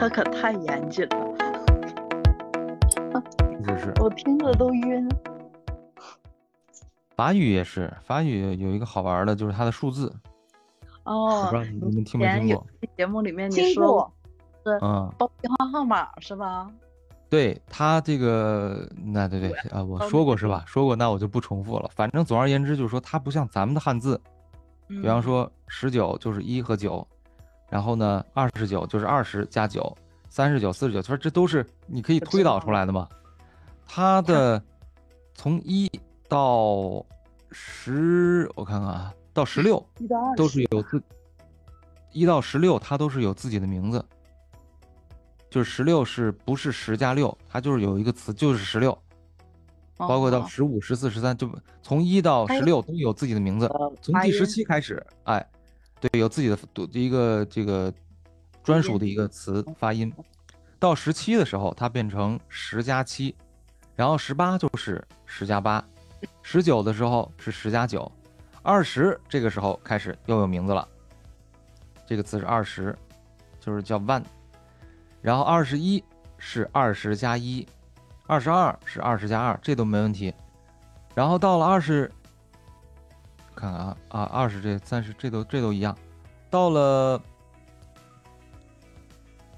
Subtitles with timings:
[0.00, 1.36] 他可太严谨了，
[3.68, 5.06] 是是，我听着都晕。
[7.14, 10.10] 法语也是，法语有一个好玩的，就是它的数字，
[11.04, 12.66] 我哦不知道，你们听没听过？
[12.96, 14.10] 节目里面你说过
[14.64, 16.70] 是嗯，报电话号码是吧？
[17.28, 20.64] 对他这个，那对对啊，我说过是吧？
[20.66, 21.90] 说过，那我就不重复了。
[21.94, 24.18] 反正总而言之，就是说它不像咱们的汉字，
[24.88, 27.06] 比比方说十九就是一和九，
[27.70, 29.96] 然后呢二十九就是二十加九，
[30.28, 33.08] 三十九、四十九，他说这都是你可以推导出来的嘛。
[33.86, 34.62] 他的
[35.34, 35.90] 从一
[36.28, 37.04] 到
[37.50, 41.02] 十，我看看啊，到十六一到二都是有自
[42.12, 44.04] 一到十六，它都是有自己的名字。
[45.48, 47.36] 就是十六是不是十加六？
[47.48, 48.96] 它就是有一个词，就是十六，
[49.96, 51.50] 包括到哦十五、十四、十三，就
[51.82, 53.66] 从一到十六都有自己的名字。
[53.66, 55.44] 呃从第十七开始，哎，
[56.00, 57.92] 对，有自己的独一个这个
[58.62, 60.12] 专属的一个词发音。
[60.78, 63.36] 到十七的时候，它变成十加七，
[63.94, 65.84] 然后十八就是十加八，
[66.42, 68.10] 十九的时候是十加九，
[68.62, 70.88] 二十这个时候开始又有名字了。
[72.06, 72.96] 这个词是二十，
[73.60, 74.24] 就是叫 one，
[75.20, 76.02] 然后二十一
[76.38, 77.66] 是二十加一，
[78.26, 80.32] 二十二是二十加二，这都没问题。
[81.14, 82.10] 然后到了二十，
[83.54, 85.96] 看看啊啊，二十这三十这都这都一样。
[86.48, 87.22] 到了，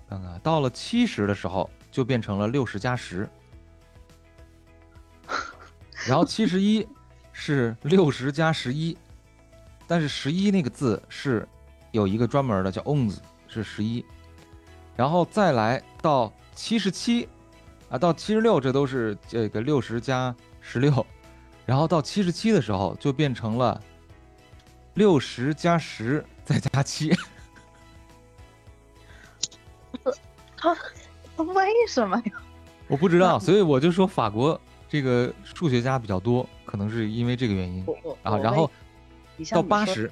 [0.09, 3.29] 看看到了七十的时候，就变成了六十加十。
[6.07, 6.87] 然后七十一
[7.33, 8.97] 是六十加十一，
[9.87, 11.49] 但是十一那个字是
[11.93, 14.05] 有一个专门的叫 ons，是十一。
[14.97, 17.29] 然后再来到七十七，
[17.89, 21.07] 啊，到七十六，这都是这个六十加十六，
[21.65, 23.81] 然后到七十七的时候就变成了
[24.95, 27.17] 六十加十再加七，
[30.57, 30.77] 他
[31.37, 32.33] 他为什么呀？
[32.89, 37.87] 我不知道，所以我就说法国这个数学家比较多，可能是因为这个原因
[38.23, 38.37] 啊。
[38.37, 38.71] 然后
[39.51, 40.11] 到八十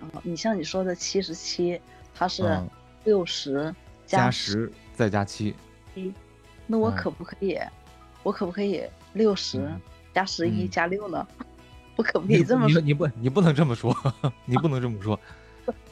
[0.00, 1.80] 嗯你像你说的七十七，
[2.14, 2.68] 它是嗯
[3.04, 5.54] 六十加十，再加七，
[5.94, 6.12] 嗯
[6.66, 7.58] 那我可不可以？
[8.22, 8.84] 我可不可以
[9.14, 9.80] 六十嗯
[10.14, 11.26] 加十一嗯加六呢？
[11.96, 12.80] 我可不可以这么说？
[12.80, 13.94] 你你不你不能这么说，
[14.44, 15.18] 你不能这么说。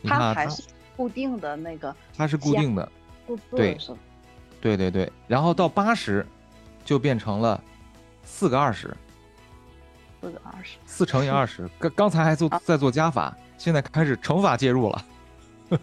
[0.04, 0.62] 它它还是
[0.96, 2.90] 固定的那个它是固定的，
[3.50, 3.78] 对？
[4.60, 6.26] 对对对，然后到八十
[6.84, 7.62] 就变成了
[8.24, 8.94] 四个二十，
[10.20, 10.76] 四个二十。
[10.84, 11.68] 四乘以二十。
[11.78, 15.04] 刚刚才还做在做加法，现在开始乘法介入了。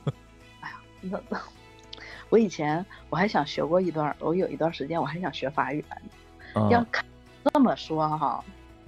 [1.02, 1.40] 那那
[2.30, 6.02] 我以前我还想学过一段，我有一段时间我还想学法语来
[6.54, 6.70] 着。
[6.70, 7.06] 要嗯看
[7.54, 8.44] 这么说哈，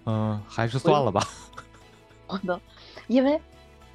[0.05, 1.21] 嗯，还是算了吧。
[2.27, 2.59] 我都
[3.07, 3.39] 因为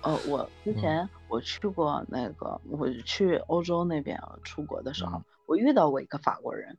[0.03, 0.81] 呃，我之嗯。
[0.81, 5.25] 前我去过那个，我去欧洲那边出国的时候，嗯。
[5.47, 6.79] 我遇到过一个法国人，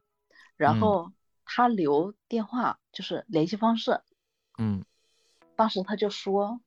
[0.58, 0.82] 然嗯。
[0.82, 1.12] 后
[1.46, 4.02] 他留电话就是联系方式，
[4.58, 4.84] 嗯。
[5.56, 6.60] 当时他就说，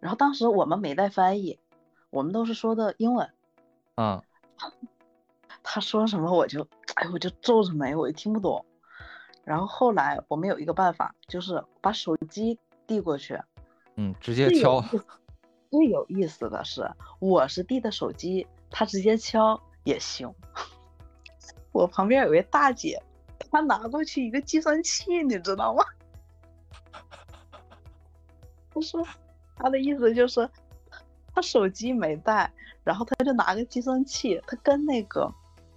[0.00, 1.58] 然后当时我们没带翻译，
[2.10, 3.30] 我们都是说的英文，
[3.96, 4.22] 嗯。
[5.62, 8.64] 他说什么我就，哎，我就皱着眉，我就听不懂。
[9.48, 13.40] 然后后来我们有一个办法，就是把手机递过去。
[13.96, 14.84] 嗯，直接敲。
[15.70, 16.86] 最有意思的是，
[17.18, 20.30] 我是递的手机，他直接敲也行。
[21.72, 23.02] 我旁边有位大姐，
[23.50, 25.82] 她拿过去一个计算器，你知道吗？
[28.70, 29.02] 她说，
[29.56, 30.46] 她的意思就是，
[31.34, 32.52] 她手机没带，
[32.84, 35.32] 然后她就拿个计算器，她跟那个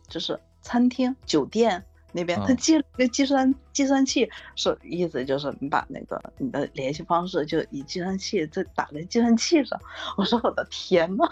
[0.09, 9.79] 就是餐厅、酒店那边，她嗯借了一个计算计算器，是意思就是你把那个你的联系方式就以计算器再打在计算器上。
[10.17, 11.29] 我说我的天呐！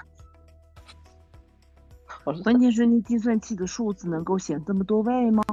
[2.23, 5.44] 我说关键是你计算器的数字能够显这么多位吗？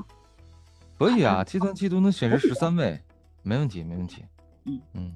[0.98, 3.00] 可以啊， 计算器都能显示十三位，
[3.42, 4.24] 没问题，没问题。
[4.64, 5.12] 嗯嗯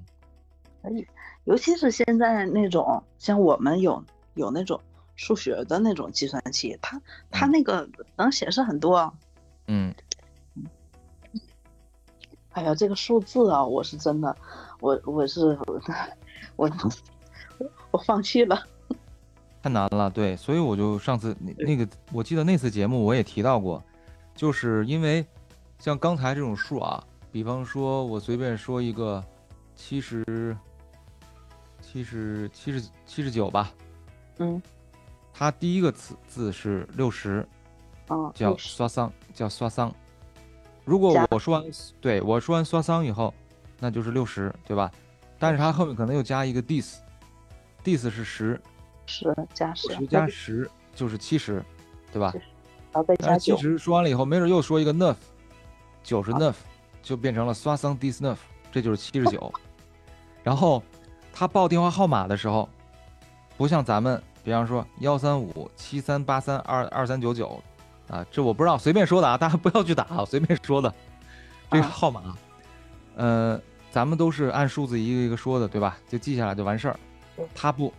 [0.83, 1.07] 可以，
[1.45, 4.03] 尤其是现在那种像我们有
[4.35, 4.81] 有那种
[5.17, 7.01] 数学的那种计算器，它
[7.31, 8.99] 它嗯那个能显示很多。
[8.99, 9.13] 嗯，
[12.53, 14.37] 哎呀，这个数字啊，我是真的，
[14.81, 15.57] 我我是
[16.57, 16.71] 我
[17.93, 18.61] 我放弃了。
[19.63, 23.83] 太难了，对，所以我就上次那那个，我记得那次节目我也提到过，
[24.35, 25.25] 就是因为
[25.79, 29.23] 像刚才这种数啊，比方说我随便说一个
[29.77, 30.57] 七十、
[31.83, 33.71] 七十、七十、七十九吧，
[34.39, 34.61] 嗯
[35.33, 37.47] 它第一个字字是六十，
[38.11, 39.95] 嗯，叫刷桑，叫刷桑。
[40.85, 41.65] 如果我说完，
[42.01, 43.33] 对我说完刷桑以后，
[43.79, 44.91] 那就是六十，对吧？
[45.39, 48.61] 但是它后面可能又加一个 dis，dis 是十，
[49.07, 51.65] 十加十十加十就是七十，
[52.13, 52.33] 对吧？
[52.93, 55.15] 然后再加其实说完了以后，没准又说一个 neuf，
[56.03, 56.55] 九十 neuf，
[57.03, 58.37] 就变成了 soixante dix neuf，
[58.73, 59.53] 这就是七十九。
[60.43, 60.83] 然后
[61.33, 62.69] 他报电话号码的时候，
[63.57, 67.63] 不像咱们，比方说幺三五七三八三二二三九九，
[68.11, 70.93] 啊，这我不知道，随便说的啊，大家不要去打，啊随便说的
[71.71, 72.37] 这个啊号码，
[73.17, 73.61] 呃，
[73.91, 75.97] 咱们都是按数字一个一个说的，对吧？
[76.09, 76.99] 就记下来就完事儿
[77.37, 77.47] 对。
[77.55, 77.93] 他不，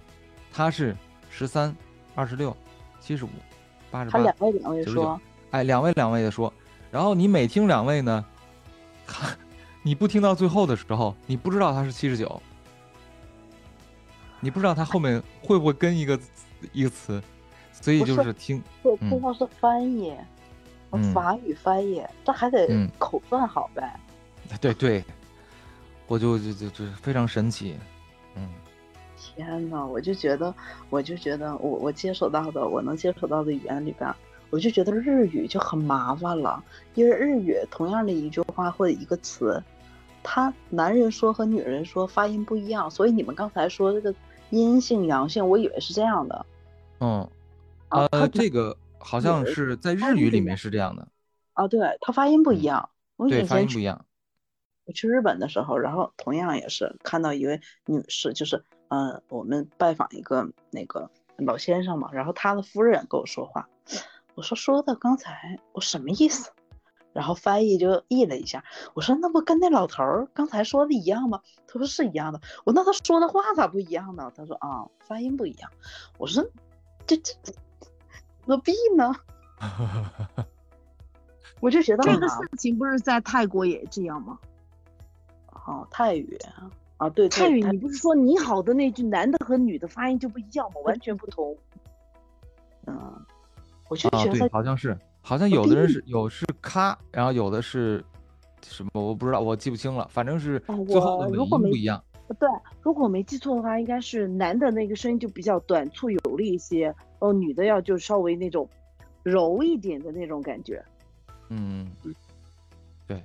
[0.51, 0.95] 他是
[1.29, 1.73] 十三、
[2.13, 2.55] 二十六、
[2.99, 3.29] 七十五、
[3.89, 5.21] 八十八他两，位两位99说，
[5.51, 6.53] 哎，两位两位的说，
[6.91, 8.25] 然后你每听两位呢，
[9.07, 9.29] 他
[9.81, 12.41] 你不听到最后的时候，你不知道他是七十九，
[14.41, 16.19] 你不知道他后面会不会跟一个
[16.73, 17.23] 一个词，
[17.81, 19.09] 所以就是是听，这嗯。
[19.09, 20.15] 这要是翻译，
[20.91, 21.13] 嗯。
[21.13, 22.89] 法语翻译，这还得嗯。
[22.97, 23.99] 口算好呗。
[24.61, 25.03] 对对，
[26.07, 27.75] 我就就就就非常神奇，
[28.35, 28.47] 嗯。
[29.17, 30.53] 天呐，我就觉得，
[30.89, 34.11] 我就觉得我我接触到的，我能接触到的语言里边，
[34.49, 36.63] 我就觉得日语就很麻烦了，
[36.95, 39.61] 因为日语同样的一句话或者一个词，
[40.23, 44.13] 他男人说和女人说发音不一样，所以你们刚才说这个
[44.49, 46.45] 阴性阳性，我以为是这样的。
[46.99, 47.27] 嗯，
[47.91, 51.07] 啊呃，这个好像是在日语里面是这样的，
[51.53, 52.89] 啊，对，它发音不一嗯样。
[53.17, 54.05] 我对，发音不一样，
[54.85, 63.67] 我去日本的时候，然后同样也是看到一位女士，就是呃，我们拜访一个那个老先生嘛，然后他的夫人跟我说话，
[64.35, 66.51] 我说说的刚才我什么意思？
[67.13, 71.41] 然后翻译就译了一下，我说那不跟那老头儿刚才说的一样吗？
[71.67, 72.39] 他说是一样的。
[72.63, 74.31] 我那他说的话咋不一样呢？
[74.33, 75.69] 他说啊，发音不一样。
[76.17, 76.41] 我说
[77.05, 77.33] 这这
[78.51, 79.15] 何必呢？
[81.61, 84.37] 我就觉得这个事情不是在泰国也这样吗？
[85.65, 86.37] 哦，泰语
[86.97, 90.81] 啊，对对泰语你不是说你好的那句男的和女的发音就不一样吗？
[90.83, 91.55] 完全不同。
[92.87, 93.25] 嗯，
[93.87, 98.03] 我就啊，对，觉得好像是，好像有的人是有是咔，然后有的是
[98.67, 102.03] 什么，我不知道，我记不清了，反正是哦最后的尾音不一样。
[102.33, 102.49] 对，
[102.81, 108.69] 如果我没记错的话，应该是男的那个声音就比较短促有力一些，哦，女的要就稍微那种
[109.23, 110.83] 柔一点的那种感觉。
[111.49, 111.91] 嗯，
[113.07, 113.21] 对，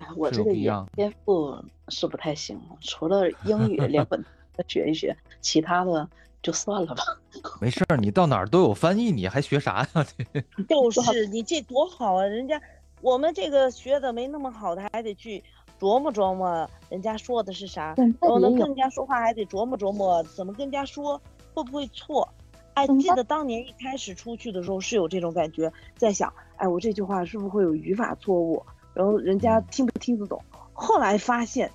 [0.00, 1.56] 哎我这个一样天赋
[1.88, 4.24] 是不太行，除了英语连本
[4.56, 6.08] 再学一学，其他的
[6.42, 7.02] 就算了吧。
[7.60, 10.06] 没事儿，你到哪儿都有翻译，你还学啥呀？
[10.68, 12.24] 就是你这多好啊！
[12.24, 12.60] 人家
[13.00, 15.42] 我们这个学的没那么好的，还得去
[15.82, 21.20] 琢磨琢磨人家说的是啥，然后呢跟人家说话还得琢磨琢磨怎么跟人家说，
[21.52, 22.28] 会不会错？
[22.74, 28.64] 哎，记得当年一开始出去的时候是有这种感觉，在想，哎，我这句话是不是会有语法错误？
[28.94, 30.40] 然后人家嗯听不听得懂？
[30.72, 31.68] 后来发现，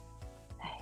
[0.60, 0.80] 哎，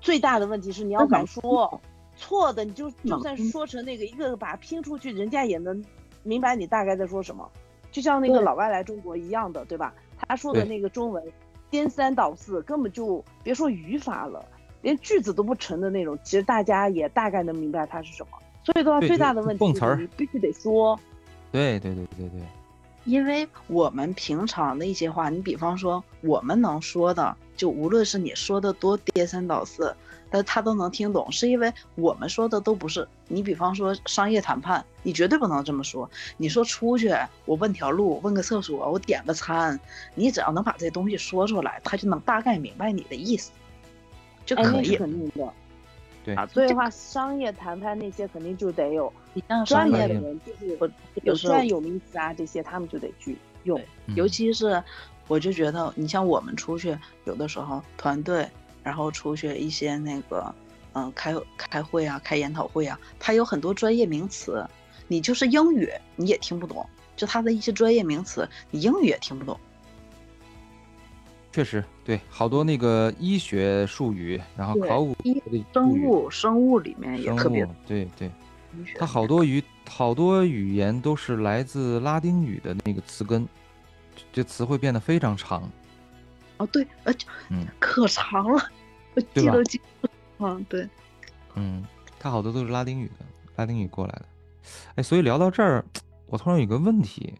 [0.00, 1.80] 最大的问题是你要敢说，
[2.16, 5.80] 错的你就就算说成那个一个个把它拼出去，人家也能
[6.24, 7.48] 明白你大概在说什么。
[7.92, 9.94] 就像那个老外来中国一样的，对吧？
[10.18, 11.22] 他说的那个中文
[11.70, 14.44] 颠三倒四，根本就别说语法了，
[14.82, 18.38] 连句子都不成的那种，其实大家也大概能明白它是什么。
[18.64, 20.98] 所以的话，最大的问题就是蹦词必须得说。
[21.52, 22.40] 对对对对对，
[23.04, 29.94] 因为我们平常的一些话，你比方说我们能说的，就无论是你说的多颠三倒四，
[30.36, 33.08] 但他都能听懂，是因为我们说的都不是。
[33.26, 36.08] 你比方说商业谈判，你绝对不能这么说。
[36.36, 37.10] 你说出去，
[37.46, 39.80] 我问条路，问个厕所，我点个餐，
[40.14, 43.50] 你只要能把这东西说出来，他就能大概明白你的意思，
[44.44, 44.96] 就可以。
[44.96, 45.52] 肯定的。
[46.22, 50.78] 对啊，所以的话，商业谈判那些肯定就得有你像专业的人，就是
[51.22, 53.80] 有专有名词啊这些，他们就得去用。
[54.14, 54.82] 尤嗯其是
[55.28, 58.46] 我就觉得，你像我们出去，有的时候团队，
[58.86, 60.54] 然后出去一些那个，
[60.92, 64.64] 嗯、开开会啊，开研讨会啊，它有很多专业名词，
[65.08, 69.58] 你就是英语你也听不懂，就它的一些专业名词，你英语也听不懂。
[71.50, 78.30] 确实对，好多那个医学术语，然后考古的生物生物里面也特别，对对，
[78.96, 83.48] 它好多语好多语言都是来自拉丁语的那个词根，
[84.32, 85.68] 这词汇变得非常长。
[86.58, 88.62] 哦，对，呃，就嗯可长了，
[89.14, 90.12] 我记都记不住。
[90.38, 90.88] 嗯，对，
[91.54, 91.84] 嗯，
[92.18, 93.24] 他好多都是拉丁语的，
[93.56, 94.24] 拉丁语过来的。
[94.96, 95.84] 哎，所以聊到这儿，
[96.26, 97.34] 我突然有个问题，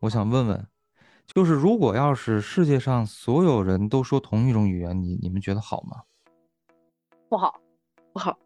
[0.00, 0.66] 我想问问，
[1.26, 6.02] 就是如果要是世界上所有人都说同一种语言，你你们觉得好吗？
[7.28, 7.60] 不好，
[8.12, 8.38] 不好。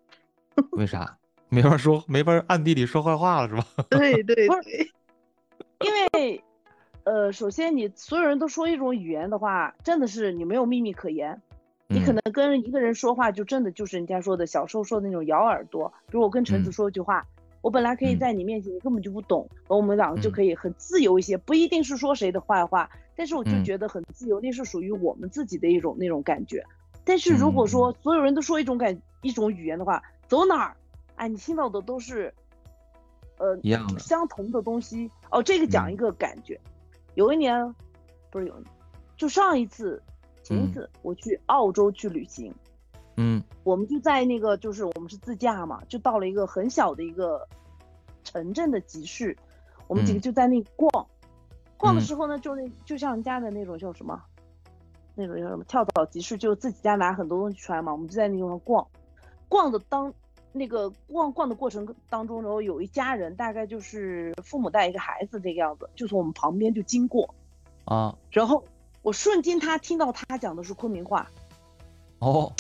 [0.73, 1.19] 为啥？
[1.51, 3.65] 没法说，没法暗地里说坏话了是吧？
[3.89, 4.47] 对对对，
[5.81, 6.45] 因为，
[7.09, 11.41] 呃，首先你所有人都说一种语言的话，真的是你没有秘密可言。
[11.87, 15.91] 你可嗯能跟一个人说话，就真的就是人家说的小时候说的那种咬耳朵。
[16.09, 17.25] 比如我跟橙子嗯说一句话，
[17.63, 26.63] 我我本来可以嗯在你面前，你根本就不懂，然后我们两个就嗯可以很自由一些，不一定是说谁的坏话，但是我就嗯觉得很自由，那是属于我们自己的一种那种感觉。
[27.05, 30.77] 但是如果说嗯所有人都说一种感一种语言的话，走哪儿，
[31.17, 32.33] 哎，你听到的都是，
[33.39, 35.11] 呃，一样的相同的东西。
[35.31, 36.61] 哦，这个讲嗯一个感觉，
[37.19, 37.75] 有一年，
[38.31, 38.55] 不是有
[39.17, 40.01] 就上一次，
[40.45, 40.73] 前一嗯。
[40.73, 42.55] 次我去澳洲去旅行，
[43.17, 43.43] 嗯。
[43.65, 47.45] 我们就在那个就是我们是自驾嘛，就到了一个很小的一个
[48.23, 49.37] 城镇的集市，
[49.89, 50.23] 我们几个嗯。
[50.23, 51.09] 就在那逛，
[51.77, 52.05] 逛的嗯。
[52.05, 54.23] 时候呢，就那就像人家的那种叫什么，
[55.17, 58.87] 那种叫什么跳蚤集市，就自己家拿很多东西出来嘛，我们就在那地方逛，
[59.49, 60.15] 逛的当
[60.53, 67.35] 那个逛逛的过程当中，然后有一家人，大概就是父母带一个孩子这个样子，就从我们旁边就经过，
[67.85, 68.65] 啊然后
[69.03, 71.31] 我瞬间他听到他讲的是昆明话，
[72.19, 72.53] 哦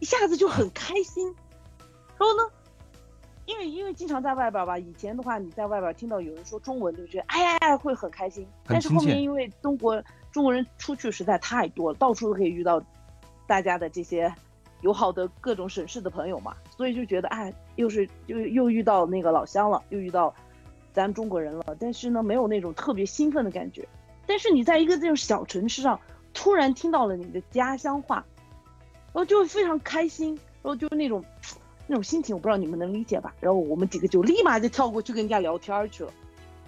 [0.00, 1.34] 一下子就很开心。
[2.16, 2.54] 然后呢，
[3.46, 8.46] 因为因为经常在外边吧，以前的话你在外边听到有人说中文，就觉得哎呀呀会很开心。
[8.66, 12.82] 但是后面因为中国中国人出去实在太多了，到处都可以遇到
[13.46, 14.32] 大家的这些
[14.84, 20.32] 友好的各种省市的朋友嘛，所以就觉得哎，又是又又遇到那个老乡了，又遇到
[20.92, 21.74] 咱中国人了。
[21.80, 23.88] 但是呢，没有那种特别兴奋的感觉。
[24.26, 25.98] 但是你在一个这种小城市上，
[26.34, 28.16] 突然听到了你的家乡话，
[29.12, 31.24] 然后就会非常开心，然后就那种
[31.86, 33.34] 那种心情，我不知道你们能理解吧？
[33.40, 36.12] 然后我们几个就立马就跳过去跟人家聊天去了，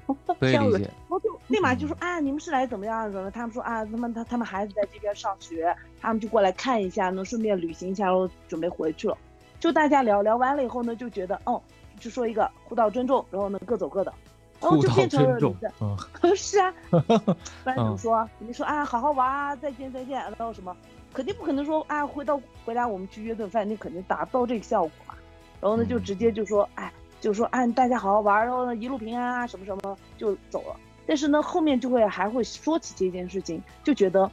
[0.38, 3.30] 可以理解，然后就立马就说啊，你们是来怎么样怎么？
[3.30, 9.16] 他们说啊，他们他他们孩子在这边上学，他们就过来看一下，能顺便旅行一下，然后准备回去了。
[9.58, 11.60] 就大家聊聊完了以后呢，就觉得哦，
[11.98, 14.12] 就说一个互道尊重，然后呢各走各的，
[14.60, 18.28] 然后就变成了尊重你在， 嗯是啊， 不然怎么嗯说？
[18.38, 20.76] 你说啊，好好玩啊，再见再见，然后什么？
[21.14, 25.14] 肯定不可能说啊，回到回来我们去约顿饭，那肯定达不到这个效果嘛。
[25.62, 30.76] 然后呢，就嗯直接就说，哎，就说啊，大家好好玩，然后呢一路平安啊，什么什么就走了。
[31.06, 34.30] 但是呢，后面就会还会说起这件事情，就觉得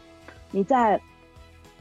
[0.51, 0.99] 你在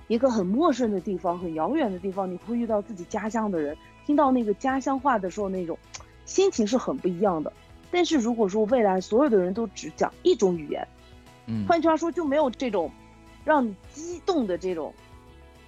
[0.08, 5.78] 一个很陌生的地方、很遥远的地方，你会遇到自己家乡的人，听到那个家乡话的时候，那种
[6.24, 7.52] 心情是很不一样的。
[7.90, 10.86] 但是如果说未来所有的人都只讲一种语言，
[11.46, 12.90] 嗯换句话说，就没有这种
[13.44, 14.92] 让你激动的这种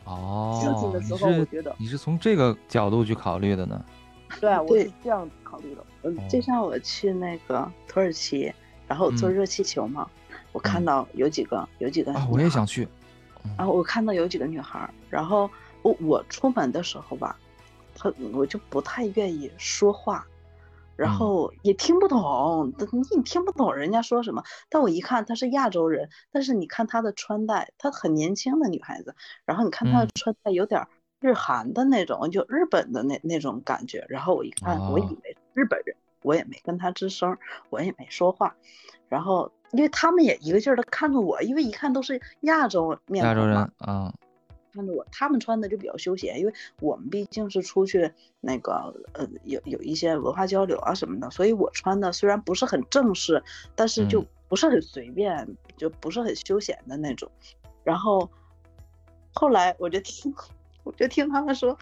[0.04, 3.82] 哦，事情的时你候，我是觉得，你是从这个角度去考虑的呢？
[4.40, 4.84] 对啊我对。
[4.84, 5.84] 是这样考虑的。
[6.02, 8.52] 嗯，就像我去那个土耳其，
[8.88, 9.34] 然后坐嗯。
[9.34, 10.08] 热气球嘛，
[10.52, 10.84] 我看嗯。
[10.84, 12.88] 到有几个有几个啊，我也想去。
[13.56, 15.48] 然后我看到有几个女孩儿，然后
[15.82, 17.38] 我我出门的时候吧，
[17.94, 20.26] 她我就不太愿意说话，
[20.96, 21.18] 然嗯。
[21.18, 24.42] 后也听不懂，你你听不懂人家说什么。
[24.68, 29.14] 但我一看她是亚洲人，但是你看她的穿戴，她很年轻的女孩子，
[29.46, 30.10] 然后你看她的嗯。
[30.14, 30.88] 穿戴有点儿
[31.24, 34.04] 日韩的那种，就日本的那那种感觉。
[34.10, 37.34] 然后我一看，我以哦为日本人，我也没跟他吱声，
[37.70, 38.54] 我也没说话。
[39.08, 44.14] 然后，因为他们也一个劲儿的看着我，因为一看都是亚洲面亚洲人孔嘛，啊，
[44.74, 48.12] 看着我，他们穿的就比较休闲，因为我们毕竟是出去
[48.42, 53.42] 那个呃有有一些文化交流啊什么的，所以我穿的虽然不是很正式，
[53.74, 57.30] 但是就嗯不是很随便，就不是很休闲的那种。
[57.82, 58.28] 然后
[59.32, 60.34] 后来我就听，
[60.84, 61.76] 我就听他们说，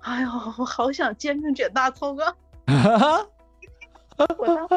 [0.00, 2.34] 哎呦，我好想煎饼卷大葱啊！
[4.38, 4.74] 我当时，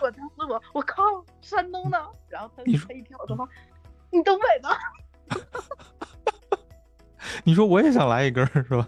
[0.00, 1.02] 我当时我我靠，
[1.40, 3.48] 山东的，然后他说他一听我说话，
[4.10, 4.68] 你东北的。
[7.44, 8.86] 你说我也想来一根儿是吧？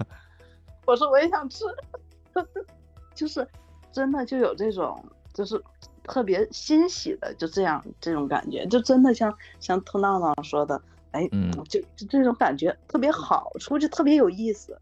[0.86, 1.64] 我说我也想吃，
[3.14, 3.46] 就是
[3.92, 5.60] 真的就有这种，就是
[6.04, 10.80] 特别欣喜的，就这样这种感觉，就真的像像兔闹闹说的，
[11.12, 14.78] 哎，嗯就就这种感觉特别好，出去特别有意思。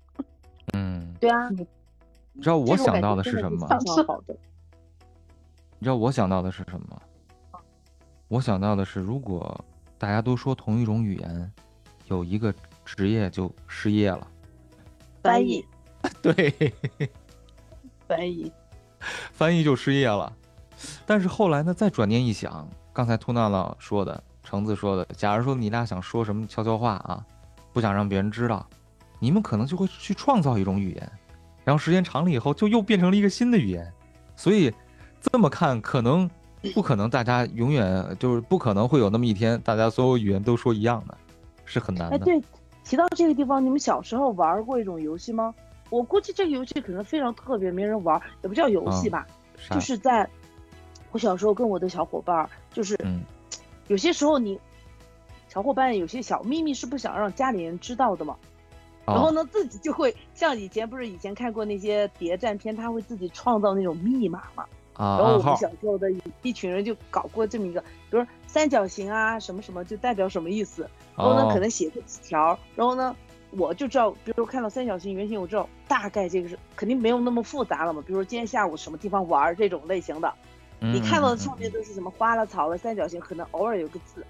[0.74, 1.66] 嗯，对啊，你
[2.42, 3.78] 知道我想到的是什么吗？
[5.78, 7.00] 你知道我想到的是什么吗？
[8.28, 9.64] 我想到的是，如果
[9.98, 11.52] 大家都说同一种语言，
[12.08, 12.52] 有一个
[12.84, 14.26] 职业就失业了。
[15.22, 15.64] 翻译，
[16.20, 16.72] 对，
[18.06, 18.52] 翻译，
[19.32, 20.32] 翻译就失业了。
[21.06, 27.20] 但是后来呢，再转念一想，刚才兔娜娜说的，橙子说的，假如说你俩想说什么悄悄话啊，
[27.72, 28.64] 不想让别人知道，
[29.18, 31.12] 你们可能就会去创造一种语言，
[31.64, 33.92] 然后时间长了以后，就又变成了一个新的语言。
[34.36, 34.72] 所以
[35.20, 36.30] 这么看，可能
[36.72, 41.18] 不可能大家永远就是不可能会有那么一天，大家所有语言都说一样的，
[41.64, 42.24] 是很难哎，的。
[42.24, 42.40] 对，
[42.84, 45.52] 提到这个地方，你们小时候玩过一种游戏吗？
[45.90, 49.26] 我估计这个游戏可能非常特别，没人玩，也不叫游戏嗯吧，
[49.56, 50.28] 啥就是在
[51.10, 53.22] 我小时候跟我的小伙伴儿，就是嗯
[53.88, 54.58] 有些时候你
[55.48, 58.36] 小伙伴有些小秘密是不想让家里人知道的嘛。
[59.06, 64.64] 然后呢，自己就会像以前不是以前看过那些谍战片，他会自己创造那种密码嘛。
[64.94, 66.08] 啊，然后我们小时候的
[66.42, 73.14] 一群人就搞过这么一个，比如说三角形啊什么什么就代表什么意思，然后呢哦可能写个纸条，然后呢
[73.50, 78.02] 我就知道，比如说看到三角形圆形，我知道大概这个是肯定没有那么复杂了嘛。
[78.06, 80.32] 比如说今天下午什么地方玩儿这种类型的，
[80.80, 84.24] 你看到的上面嗯都是什么花了草了三角形，可能偶尔有个字，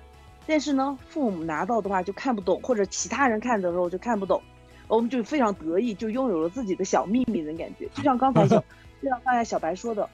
[0.46, 4.40] 但是呢父母拿到的话就看不懂，或者其他人看的时候就看不懂，
[4.88, 7.88] 我们就非常得意，就拥有了自己的小秘密的感觉。
[7.94, 8.56] 就像刚才小，
[9.02, 10.08] 就像刚才小白说的，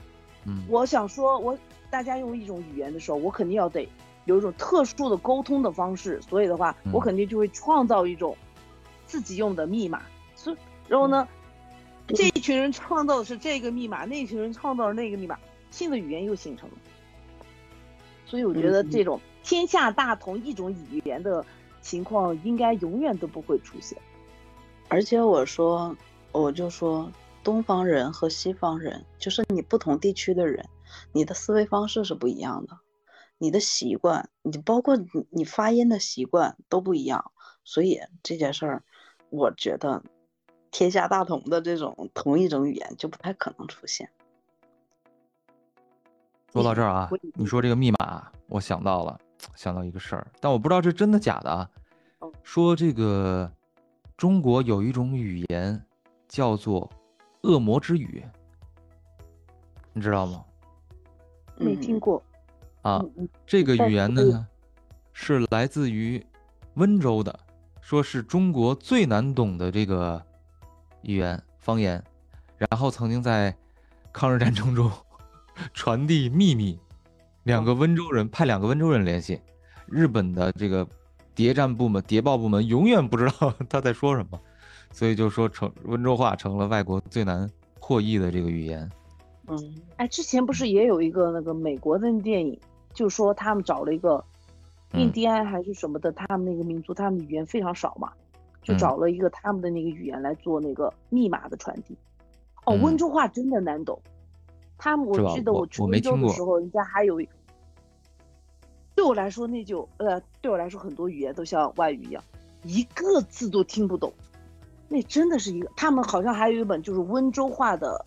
[0.47, 0.65] 嗯。
[0.69, 1.57] 我想说，我
[1.91, 3.87] 大家用一种语言的时候，我肯定要得
[4.25, 6.93] 有一种特殊的沟通的方式，所以的话，嗯。
[6.93, 8.35] 我肯定就会创造一种
[9.07, 10.03] 自己用的密码。
[10.35, 10.57] 所以，
[10.89, 11.29] 然后呢，
[12.09, 15.39] 这一群人创造的是这个密码，那一群人创造了那个密码，
[15.73, 16.77] 新的语言又形成了。
[18.25, 21.45] 所以我觉得嗯这种天下大同一种语言的
[21.81, 23.99] 情况，应该永远都不会出现。
[24.89, 25.97] 而且我说，
[26.31, 27.11] 我就说，
[27.43, 30.65] 东方人和西方人，就是你不同地区的人，
[31.13, 32.79] 你的思维方式是不一样的，
[33.39, 37.33] 你的习惯，你包括你你发音的习惯都不一样，
[37.65, 38.83] 所以这件事儿，
[39.31, 40.03] 我觉得
[40.71, 44.11] 天下大同的这种同一种语言就不太可能出现。
[46.53, 49.19] 说到这儿啊，你说这个密码，我想到了，
[49.57, 51.71] 想到一个事儿，但我不知道这真的假的啊
[52.19, 52.31] 哦。
[52.43, 53.51] 说这个
[54.19, 55.83] 中国有一种语言
[56.29, 56.91] 叫做
[57.43, 58.23] 恶魔之语，
[59.95, 60.45] 你知道吗？
[61.57, 62.23] 没听过
[62.83, 63.03] 啊，
[63.47, 64.47] 这个语言呢
[65.15, 66.23] 是来自于
[66.75, 67.41] 温州的，
[67.81, 70.23] 说是中国最难懂的这个
[71.01, 72.03] 语言方言，
[72.59, 73.57] 然后曾经在
[74.13, 74.91] 抗日战争中
[75.75, 76.79] 传递秘密，
[77.45, 79.41] 两个温州人派两个温州人联系，
[79.87, 80.87] 日本的这个
[81.35, 84.41] 谍战部门、谍报部门永远不知道 他在说什么，
[84.91, 87.49] 所以就说成温州话成了外国最难
[87.81, 88.91] 破译的这个语言。
[89.49, 89.75] 嗯。
[89.97, 92.59] 哎，之前不是也有一个那个美国的电影，
[92.93, 94.23] 就说他们找了一个
[94.95, 98.13] 印嗯第安还是什么的，他们那个民族，他们的语言非常少嘛，
[98.63, 98.79] 就嗯。
[98.79, 101.97] 找了一个他们的那个语言来做那个密码的传递。
[102.65, 104.01] 哦，温嗯州话真的难懂，
[104.83, 107.29] 他们我记得我我去温州的时候，人家还有一，
[108.97, 112.21] 对我来说那就呃，对我来说很多语言都像外语一样，
[112.65, 114.13] 一个字都听不懂。
[114.89, 118.05] 那真的是一个，他们好像还有一本就是温州话的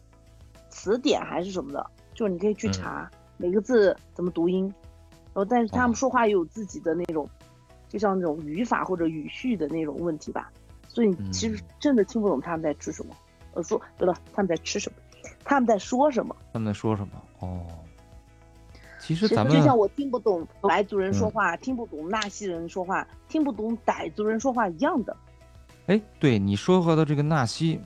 [0.70, 2.74] 词典还是什么的，就是你可以去嗯。
[2.74, 4.66] 查每个字怎么读音，
[5.28, 5.88] 然后但是他哦。
[5.88, 7.26] 们说话也有自己的那种，
[7.88, 10.52] 就像那种语法或者语序的那种问题吧，
[10.90, 11.68] 所以你其实嗯。
[11.80, 13.16] 真的听不懂他们在吃什么，
[13.54, 14.98] 呃说对了，他们在吃什么，
[15.46, 17.22] 他们在说什么，他们在说什么？
[17.40, 17.62] 哦，
[19.00, 25.16] 其实咱们就像我听不懂白族人说嗯话，听不懂纳西人说话，听不懂傣族人说话一样的。
[25.86, 27.80] 哎，对你说和的这个纳西，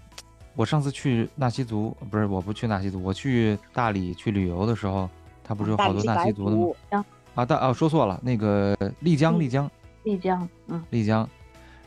[0.56, 5.10] 我上次去纳西族，不是我不去纳西族，我去大理去旅游的时候，
[5.44, 6.74] 他不是有好多纳西族的吗？
[6.92, 7.04] 族，
[7.36, 9.72] 啊，大啊说错了，那个丽江，嗯丽江，
[10.04, 11.30] 丽江，嗯丽江。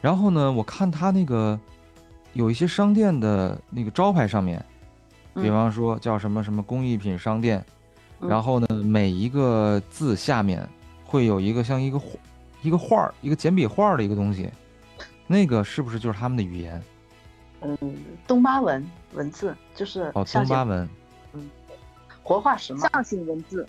[0.02, 1.58] 然后呢，我看他那个
[2.34, 4.62] 有一些商店的那个招牌上面，
[5.34, 7.64] 比嗯方说叫什么什么工艺品商店，
[8.20, 10.68] 嗯然后呢，每一个字下面
[11.04, 12.18] 会有一个像一个画
[12.62, 14.50] 一个画儿，一个简笔画儿的一个东西，
[15.26, 16.82] 那个是不是就是他们的语言？
[17.60, 17.78] 嗯，
[18.26, 20.88] 东巴文文字就是哦，东巴文。
[21.32, 21.50] 嗯
[22.24, 23.66] 活化石嘛，象形文字。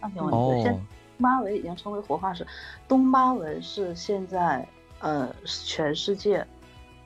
[0.00, 0.80] 象形文字，现哦，
[1.16, 2.44] 东巴文已经成为活化石。
[2.88, 4.66] 东巴文是现在
[4.98, 6.44] 呃全世界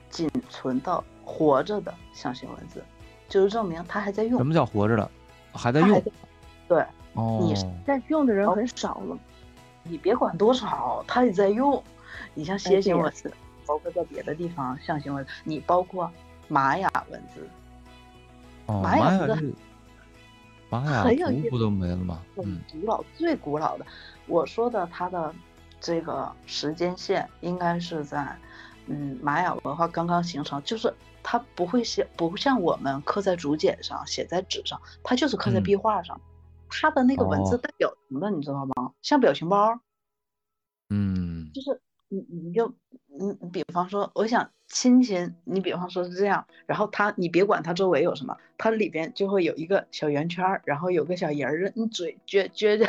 [0.09, 2.83] 仅存的活着的象形文字，
[3.29, 4.45] 就是证明它还在用什。
[4.45, 5.09] 么叫活着的？
[5.53, 6.01] 还在用？
[6.01, 6.11] 在
[6.67, 9.17] 对哦，你在用的人很少了。
[9.83, 11.81] 你别管多少，它也在用。
[12.33, 13.31] 你像楔形文字，
[13.65, 16.11] 包括在别的地方象形文字，你包括
[16.47, 17.47] 玛雅文字，
[18.65, 19.55] 哦，玛雅文字
[20.69, 22.19] 玛雅这玛雅很有意思族不都没了吗？
[22.35, 23.85] 很嗯，古老、最古老的。
[24.27, 25.33] 我说的它的
[25.79, 28.37] 这个时间线应该是在，
[28.87, 36.19] 嗯，玛雅文化刚刚形成，就是它不会写，不像我们刻在竹简上、写在纸上，它就是刻在嗯壁画上。
[36.69, 38.91] 它的那个文字哦带表情的，你知道吗？
[39.01, 39.79] 像表情包，
[40.89, 42.73] 嗯，就是你你就
[43.07, 52.85] 你你比方说，我想亲亲，你比方说是这样，然后它你别管它周围有什么，它里边就会有一个小圆圈儿，然后有个小人儿，你嘴撅撅着，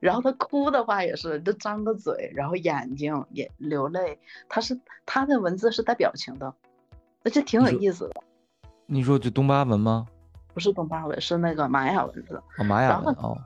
[0.00, 6.54] 然后他哭的话也是，就张个嘴，然后眼睛也流泪，他是他的文字是带表情的，
[7.24, 8.22] 而且挺有意思的，
[8.86, 10.06] 你说就东巴文吗？
[10.54, 12.42] 不是东巴文，是那个玛雅文字。
[12.58, 13.38] 哦，玛雅文哦，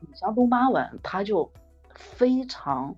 [0.00, 1.50] 你像东巴文，它就
[1.94, 2.94] 非常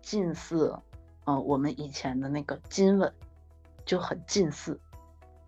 [0.00, 0.78] 近似，
[1.24, 3.12] 呃，我们以前的那个金文，
[3.84, 4.78] 就很近似，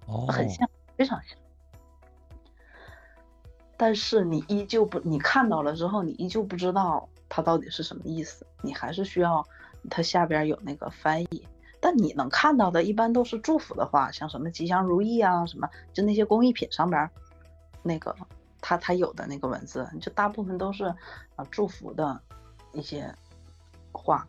[0.07, 1.39] 哦，很像，非常像。
[3.83, 9.45] 但是你依旧不，你看到了之后，你依旧不知道它到底是什么意思，你还是需要
[9.91, 11.45] 它下边有那个翻译。
[11.81, 17.11] 但你能看到的，一般都是祝福的话，像什么吉祥如意啊，什么就那些工艺品上边，
[17.83, 18.15] 那个
[18.61, 20.85] 它它有的那个文字，就大部分都是
[21.35, 22.21] 啊祝福的
[22.73, 23.13] 一些
[23.91, 24.25] 话。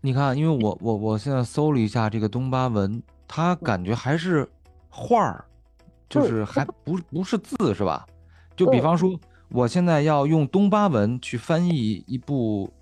[0.00, 4.48] 你看，因为我我我现在搜了一下这个东巴文，它感觉还是
[4.88, 5.44] 画儿，
[6.08, 8.06] 就是还不不是字是吧？
[8.56, 12.72] 就比方说，我现在要用东巴文去翻译一部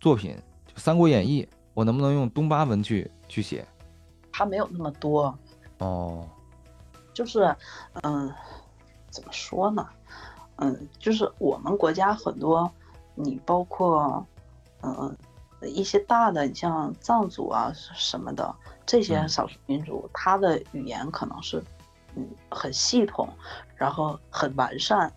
[0.00, 1.42] 作品，就《三国演义》，
[1.74, 3.66] 我能不能用东巴文去去写？
[4.32, 5.36] 它没有那么多，
[5.78, 6.26] 哦，
[7.12, 7.54] 就是，
[8.02, 8.32] 嗯，
[9.10, 9.86] 怎么说呢？
[10.56, 12.70] 嗯，就是我们国家很多，
[13.14, 14.24] 你包括，
[14.82, 15.16] 嗯，
[15.62, 18.54] 一些大的，你像藏族啊什么的
[18.86, 21.62] 这些嗯少数民族，他的语言可能是，
[22.16, 23.28] 嗯，很系统，
[23.76, 25.12] 然后很完善，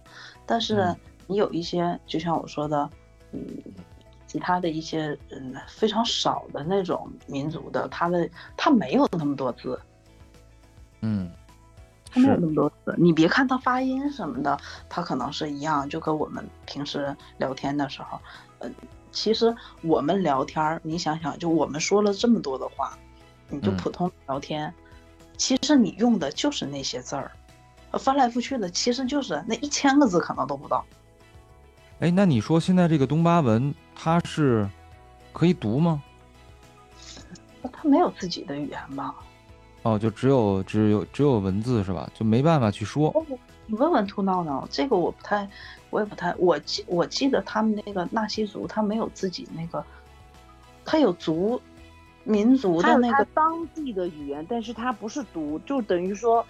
[0.46, 2.90] 但是嗯你有一些，就像我说的，
[3.32, 3.42] 嗯。
[4.26, 8.28] 其他的一些嗯非常少的那种民族的，他的
[8.58, 9.80] 他没有那么多字，
[11.02, 11.30] 嗯，
[12.10, 12.96] 他没有那么多字。
[12.98, 18.20] 你别看他发音什么的，他可能是一样，就跟我们平时聊天的时候，
[18.58, 18.68] 呃，
[19.12, 22.98] 其实我们聊天儿，你想想，就我们说了这么多的话，
[23.50, 24.74] 你就嗯普通聊天，
[25.44, 27.30] 其实你用的就是那些字儿，
[27.92, 30.86] 呃翻来覆去的，其实就是那一千个字可能都不到。
[32.00, 34.66] 哎，那你说现在这个东巴文它是
[35.34, 36.02] 可以读吗？
[37.74, 39.14] 它没有自己的语言吧？
[39.82, 42.10] 哦，就只有只有只有文字是吧？
[42.14, 43.14] 就没办法去说。
[43.66, 45.46] 你问问兔闹闹，这个我不太，
[45.90, 49.84] 我也不太，我记我记得他们那个纳西族，他没有自己那个，
[50.86, 51.62] 他有族
[52.24, 56.46] 民族的那个，当地的语言，但是它不是读，就等于说，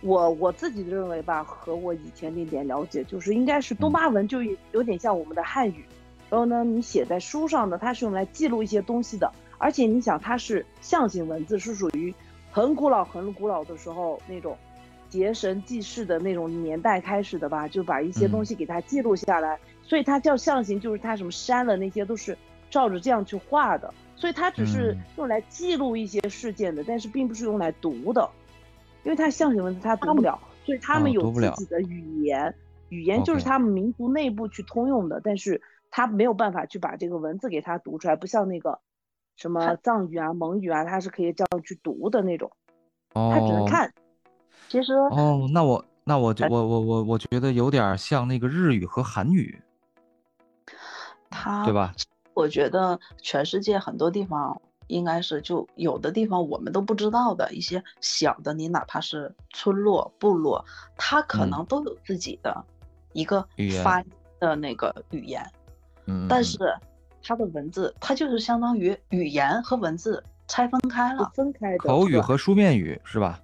[0.00, 3.92] 我我自己认为吧，和我以前那点了解，就是应该是东嗯。
[3.92, 5.84] 巴文，就有点像我们的汉语。
[6.28, 12.12] 然后呢，你写在书上的，它是用来记录一些东西的，而且你想，它是象形文字，是属于
[12.50, 14.56] 很古老、很古老的时候那种
[15.10, 22.36] 结绳记事的那种年代开始的吧，就把一些东西给它记录下来，所以它叫象形，就是它什么山了那些都是
[22.70, 28.30] 照着这样去画的，所以它只是嗯用来记录一些事件的，但是并不是用来读的，
[29.02, 32.54] 因为它象形文字它读不了，所以他们有自己的语言，
[32.88, 38.78] 语言就是他们民族内部去通用的，但是他没有办法去把这个文字给它读出来，不像那个
[39.34, 42.52] 什么藏语啊、蒙语啊，它是可以这样去读的那种，
[43.12, 43.92] 他只能哦看。
[44.68, 49.60] 其实哦，那我那我就哎我我我我觉得有点像那个日语和韩语，
[51.28, 51.92] 他对吧？
[52.34, 60.64] 我觉得全世界很多地方应该是就有的地方我们都不知道的一些小的，你哪怕是村落、部落，
[60.96, 62.64] 它可嗯能都有自己的
[63.12, 64.04] 一个语言发
[64.40, 65.44] 的那个语言，
[66.28, 66.58] 但是
[67.22, 71.88] 它的文字，它就是相当于语言和文字拆分开了，分开的。
[71.88, 73.40] 口语和书面语是吧？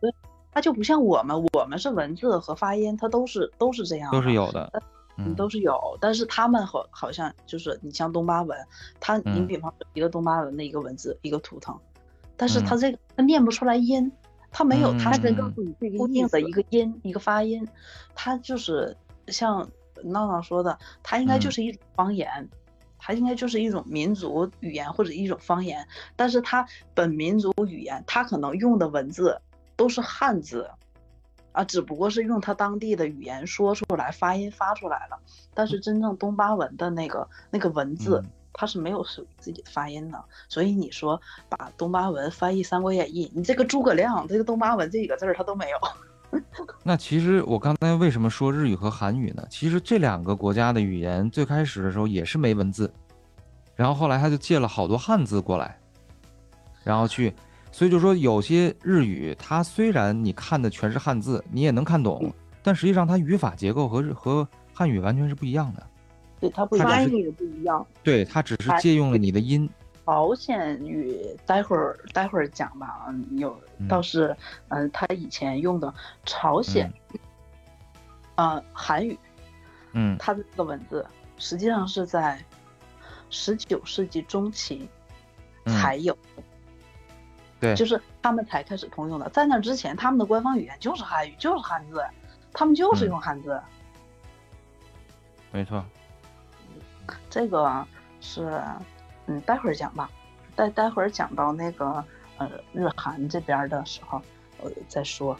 [0.51, 4.83] 它就不像我们，我们是文字和发音，它都是都是这样，都是有的，
[5.19, 8.59] 嗯，嗯，都是有，但是他们好好像就是你像东巴文，
[8.99, 11.79] 它你嗯比方说一个东巴文的一个文字一个图腾，
[12.37, 14.11] 但是它嗯这个它念不出来音，
[14.51, 17.67] 它没有它嗯这个他只告诉你这个固定的一个音一个发音，
[18.15, 18.97] 它就是
[19.29, 19.69] 像
[20.05, 21.53] 闹闹说的，它应该就嗯。
[21.53, 22.49] 是一种方言。
[23.01, 29.41] 它应该就是一种民族语言或者一种方言，但是它本民族语言，它可能用的文字
[29.77, 30.69] 都是汉字，
[31.59, 35.19] 啊，只不过是用他当地的语言说出来，发音发出来了。
[35.53, 40.25] 但是真正东巴文的那个那个文字，嗯它是没有属于自己的发音的。
[40.49, 46.41] 所以你说把东巴文翻译《三国演义》，你这个诸葛亮这个东巴文这几个字儿他都没有。
[46.85, 49.45] 那其实我刚才为什么说日语和韩语呢？
[49.51, 52.89] 其实这两个国家的语言最开始的时候也是没文字，
[53.75, 55.77] 然后后来他就借了好多汉字过来，
[56.85, 57.35] 然后去，
[57.71, 65.87] 所以就说有些日语它虽然你看的全是汉字，你也能看懂，但实际上它语法结构和日和汉语完全是不一样的。
[66.41, 67.11] 对，它不一它只是样。
[67.11, 67.87] 发音也不一样。
[68.03, 69.69] 对，它只是借用了你的音。
[70.05, 74.35] 朝鲜语待会儿待会儿讲吧，嗯，有嗯倒是，
[74.69, 75.93] 嗯、他以前用的
[76.25, 76.91] 朝鲜，
[78.37, 79.19] 呃，韩语，
[79.93, 81.05] 嗯它的这个文字
[81.37, 82.43] 实际上是在
[83.29, 84.89] 十九世纪中期
[85.65, 86.17] 嗯才有，
[87.61, 89.29] 对，就是他们才开始通用的。
[89.31, 92.05] 在那之前，他们的官方语言就是汉语，就是汉字，
[92.53, 93.61] 他们就是嗯用汉字。
[95.51, 95.85] 没错。
[97.31, 97.87] 这个
[98.21, 98.63] 是，
[99.27, 100.11] 嗯，待会儿讲吧。
[100.55, 102.05] 待待会儿讲到那个
[102.37, 104.21] 呃日韩这边儿的时候，
[104.61, 105.39] 呃再说，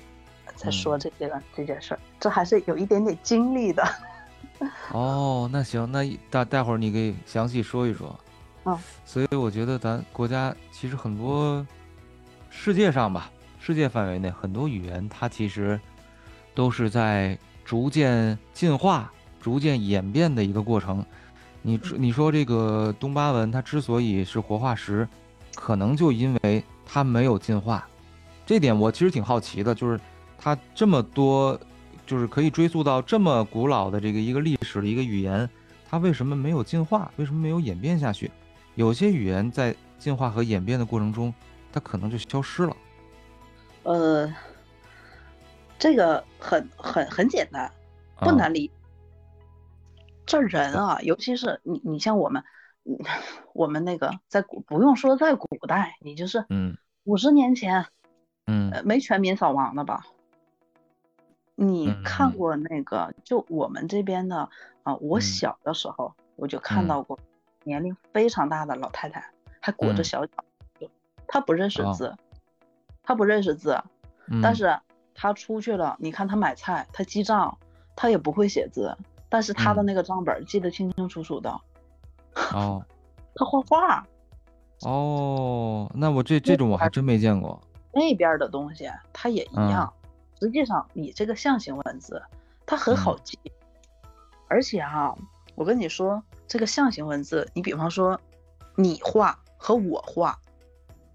[0.55, 3.85] 再嗯说这些个、这件事儿，这还是有一点点经历的。
[4.93, 8.19] 哦，那行，那一待待会儿你给详细说一说。
[8.65, 11.67] 嗯，所以我觉得咱国家其实很多
[12.51, 13.31] 世界上吧，
[13.61, 15.81] 世界范围内很多语言，它其实
[16.55, 21.05] 都是在逐渐进化、逐渐演变的一个过程。
[21.63, 25.07] 你你说这个东巴文，它之所以是活化石，
[25.55, 27.87] 可能就因为它没有进化。
[28.47, 30.01] 这点我其实挺好奇的，就是
[30.39, 31.59] 它这么多，
[32.07, 35.49] 就是可以追溯到这么古老的这个一个历史的一个语言，
[35.89, 37.11] 它为什么没有进化？
[37.17, 38.31] 为什么没有演变下去？
[38.75, 41.35] 有些语言在进化和演变的过程中，
[41.73, 42.77] 它可能就消失了。
[43.85, 44.33] 呃，
[45.79, 47.71] 这个很很很简单，
[48.19, 48.71] 不啊难理。
[50.27, 52.45] 这人啊，尤其是你，你像我们，
[52.85, 52.99] 嗯
[53.55, 57.87] 我们那个在古不用说在古代，你就是嗯五十年前，
[58.47, 60.07] 嗯呃，没全民扫盲的吧？
[61.55, 63.15] 你嗯看嗯过那个？
[63.25, 64.51] 就我们这边的
[64.83, 67.19] 啊、我嗯小的时候我就看嗯到过
[67.65, 69.25] 年龄非常大的老太太，
[69.61, 70.45] 还裹着嗯小脚，
[71.29, 71.93] 她不认识哦。
[71.93, 72.13] 字，
[73.05, 73.81] 他不认识字，
[74.27, 74.77] 嗯，但是
[75.15, 77.57] 他出去了，你看他买菜，他记账，
[77.95, 78.97] 他也不会写字，
[79.29, 79.87] 但是他的嗯。
[79.87, 81.51] 那个账本记得清清楚楚的，
[82.53, 82.83] 哦。
[83.35, 84.07] 他画画，
[84.83, 87.61] 哦，那我这这种我还真没见过。
[87.93, 89.71] 那边儿的东西它也一嗯。
[89.71, 89.93] 样。
[90.41, 92.21] 实际上，你这个象形文字
[92.67, 93.21] 它很好嗯。
[93.25, 93.39] 记，
[94.49, 95.17] 而且哈、
[95.55, 98.21] 我跟你说，这个象形文字，你比方说
[98.77, 100.39] 你画和我画，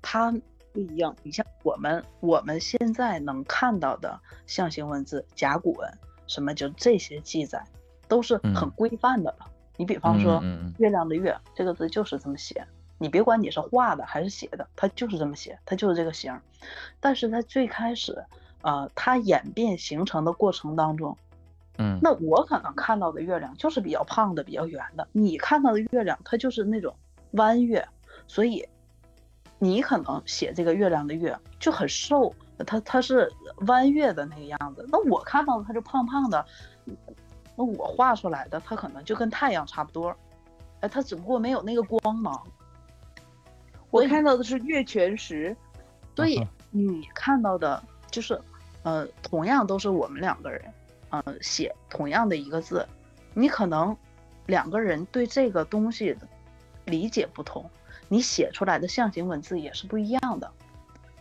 [0.04, 0.32] 它
[0.72, 1.16] 不一样。
[1.24, 5.92] 你像我们我们现在能看到的象形文字、甲骨文，
[6.28, 7.66] 什么就这些记载，
[8.08, 9.48] 都是很嗯规范的了。
[9.78, 10.40] 你比方说，
[10.78, 12.64] 月亮的月这个字就是这么写，
[13.00, 16.40] 你别管你是画的还是写的，它就是这么写，它就是这个形儿。
[17.00, 18.24] 但是在最开始，
[18.62, 21.18] 呃，它演变形成的过程当中，
[21.80, 26.96] 嗯，那我可能看到的月亮就是比较胖的、比较圆的，你看到的月亮它就是那种
[27.32, 27.88] 弯月，
[28.28, 28.64] 所以
[29.64, 32.36] 你可能写这个月亮的月就很瘦，
[32.68, 33.32] 它它是
[33.68, 36.46] 弯月的那个样子，那我看到的它就胖胖的，
[37.56, 40.14] 那我画出来的它可能就跟太阳差不多，
[40.82, 42.46] 哎，它只不过没有那个光芒，
[43.90, 45.56] 我看到的是月全食，
[46.14, 48.38] 所以嗯你看到的就是，
[48.84, 50.74] 呃，同样都是我们两个人，
[51.10, 52.86] 呃，写同样的一个字，
[53.34, 53.96] 你可能
[54.48, 56.28] 两个人对这个东西的
[56.84, 57.70] 理解不同，
[58.14, 60.52] 你写出来的象形文字也是不一样的。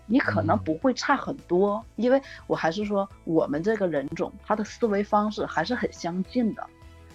[0.05, 6.67] 你可能嗯不会差很多，因为我还是说我们这个人种他的思维方式还是很相近的，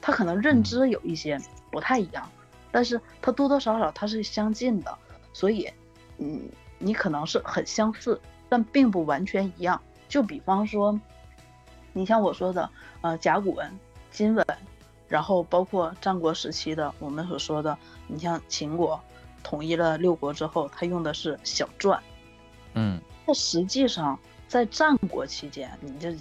[0.01, 2.27] 他可能认嗯知有一些不太一样，
[2.71, 4.97] 但是他多多少少他是相近的，
[5.31, 5.71] 所以，
[6.17, 6.41] 嗯，
[6.79, 9.79] 你可能是很相似，但并不完全一样。
[10.09, 10.99] 就比方说，
[11.93, 12.67] 你像我说的，
[13.01, 13.71] 呃，甲骨文、
[14.09, 14.43] 金文，
[15.07, 18.99] 然后包括战国时期的我们所说的，你像秦国
[19.43, 21.97] 统一了六国之后，他用的是小篆。
[22.73, 26.15] 嗯那实际上在战国期间，你这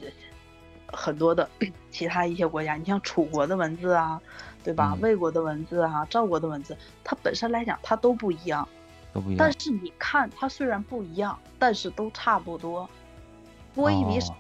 [0.87, 1.49] 很多的
[1.91, 4.21] 其他一些国家，你像楚国的文字啊，
[4.65, 4.93] 对吧？
[4.97, 8.67] 嗯魏国的文字啊，赵国的文字，它本身来讲它都不一样。
[9.13, 9.61] 都不一样但。
[9.61, 12.89] 是你看，它虽然不一样，但是都差不多。
[13.75, 14.37] 多一笔少，哦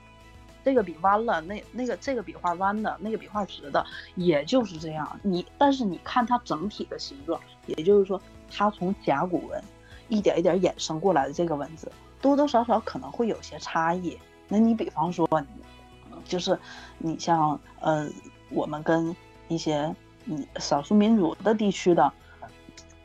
[0.64, 3.86] 这个笔弯了，那那个这个笔画弯的，那个笔画直的，
[4.16, 5.20] 也就是这样。
[5.22, 9.62] 你但是你看它整体的形状，也就是说，它从甲骨文
[10.09, 14.16] 一点一点衍生过来的这个文字，多多少少可能会有些差异。
[14.48, 15.28] 那你比方说，
[16.24, 16.59] 就是
[16.98, 18.09] 你像呃，
[18.50, 19.14] 我们跟
[19.48, 22.12] 一些你少数民族的地区的，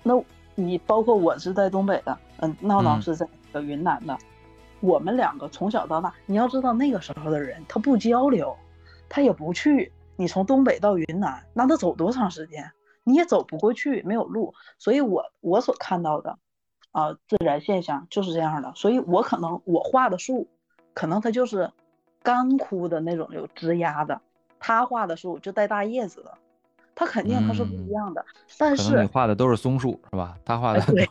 [0.03, 0.13] 那
[0.55, 3.27] 你包括我是在东北的，嗯，闹闹嗯是在
[3.61, 4.17] 云南的，
[4.79, 8.55] 我们两个从小到大，你要知道那个时候的人他不交流，
[9.09, 9.91] 他也不去。
[10.17, 12.71] 你从东北到云南，那得走多长时间？
[13.03, 14.53] 你也走不过去，没有路。
[14.77, 16.37] 所以我我所看到的，
[16.91, 18.71] 啊、自然现象就是这样的。
[18.75, 20.47] 所以我可能我画的树，
[20.93, 21.71] 可能它就是
[22.23, 24.21] 干枯的那种有枝丫的，
[24.59, 26.37] 他画的树就带大叶子的，
[26.93, 28.23] 它肯定它是不一样的。
[28.57, 30.37] 但是你画的都是松树是吧？
[30.45, 31.09] 他画的哎对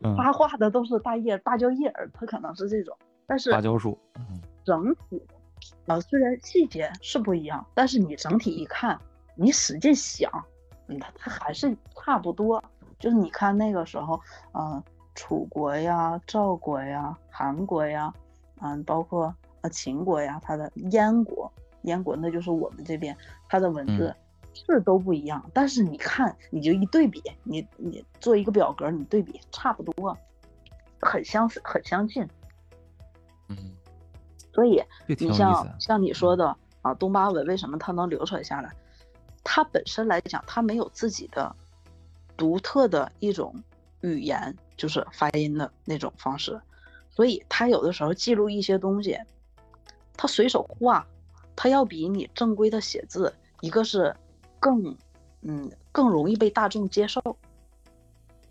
[0.16, 2.96] 他画的都是大叶芭蕉叶儿，它可能是这种。
[3.26, 5.20] 但是芭蕉树，嗯整体，
[5.86, 8.98] 啊，虽然细节是不一样，但是你整体一看，
[9.36, 10.30] 你使劲想，
[10.88, 12.62] 嗯，它它还是差不多。
[12.98, 14.18] 就是你看那个时候，
[14.52, 14.82] 呃，
[15.14, 18.12] 楚国呀、赵国呀、韩国呀，
[18.60, 23.16] 嗯、包括呃秦国呀，它的燕国，燕国那就是我们这边，
[23.48, 24.14] 它的文字
[24.54, 30.16] 是都不一样，但是你看你就一对比，你你做一个表格，你对比差不多，
[31.00, 32.26] 很相似，很相近。
[33.48, 33.56] 嗯，
[34.54, 35.78] 所以你像。
[35.78, 38.72] 像你说的啊，东巴文为什么它能流传下来？
[39.48, 41.54] 它本身来讲，它没有自己的
[42.36, 43.54] 独特的一种
[44.00, 46.60] 语言，就是发音的那种方式，
[47.08, 49.16] 所以它有的时候记录一些东西，
[50.16, 51.06] 它随手画，
[51.54, 54.14] 它要比你正规的写字，一个是
[54.58, 54.96] 更
[55.42, 57.22] 嗯更容易被大众接受，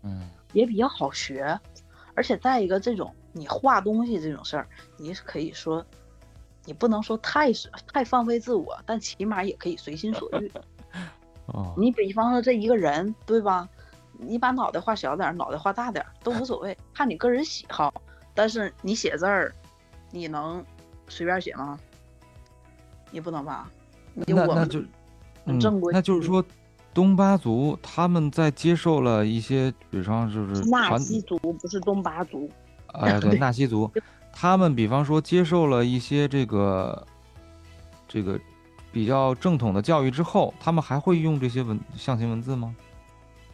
[0.00, 1.60] 嗯也比较好学，
[2.14, 5.84] 而且再一个，这种你画东西这种事儿，你是可以说，
[6.64, 10.50] 你不能说太是太放飞自我，但起码也可以随心所欲。
[11.46, 13.68] 哦，你比方说这一个人，对吧？
[14.18, 17.92] 你把脑袋画小点儿，脑袋画大点儿都无所谓，看你个人喜好。
[18.34, 19.54] 但是你写字儿，
[20.10, 20.64] 你能
[21.08, 21.78] 随便写吗？
[23.10, 23.70] 你不能吧？
[24.14, 24.82] 那那就
[25.60, 26.44] 正规，那就是说，
[26.92, 32.50] 东巴族他们在接受了一些，比方就是纳西族不是东巴族，
[32.94, 33.90] 哎， 对，纳西族，
[34.32, 37.06] 他们比方说接受了一些这个
[38.08, 38.40] 这个
[38.96, 42.74] 比较正统的教育之后，他们还会用这些文象形文字吗？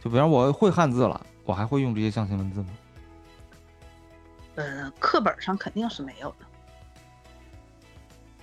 [0.00, 2.68] 就比方我会汉字了，我还会用这些象形文字吗？
[4.55, 6.46] 呃，课本上肯定是没有的，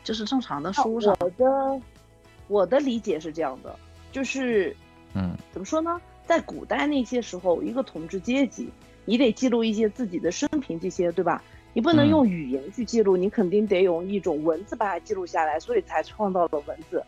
[0.03, 1.15] 就是正常的书上。
[1.21, 1.81] 我的
[2.49, 3.73] 我的理解是这样的，
[4.11, 4.75] 就是
[5.13, 6.01] 嗯怎么说呢？
[6.25, 8.69] 在古代那些时候，一个统治阶级，
[9.05, 11.41] 你得记录一些自己的生平，这些对吧？
[11.79, 17.01] 你不能嗯用语言去记录，你肯定得用一种文字把它记录下来，所以才创造了文字。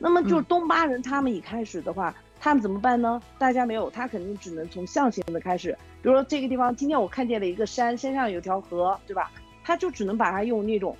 [0.00, 3.22] 那么就是嗯东巴人他们一开始的话，他们怎么办呢？
[3.38, 5.78] 大家没有，他肯定只能从象形的开始。
[6.02, 9.30] 比如说这个地方，今天我看见了一个山，山上有条河，对吧？
[9.62, 10.96] 他就只能把它用那种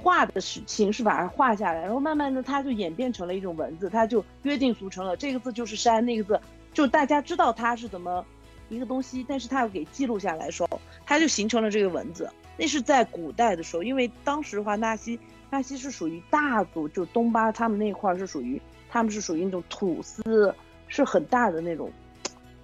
[0.00, 6.40] 画的形形式把它画下来，然后慢慢的它就演变成了一种文字，它就约定俗成了，这个字就是山，那个字
[6.72, 8.24] 就大家知道它是怎么
[8.68, 12.28] 一个东西，但是他要给记录下来的时候，他就形成了这个文字。
[12.56, 15.18] 那是在古代的时候，因为当时的话，纳西
[15.50, 20.54] 纳西是属于大族，就东巴他们那块是属于他们是属于那种土司，
[20.88, 21.90] 是很大的那种。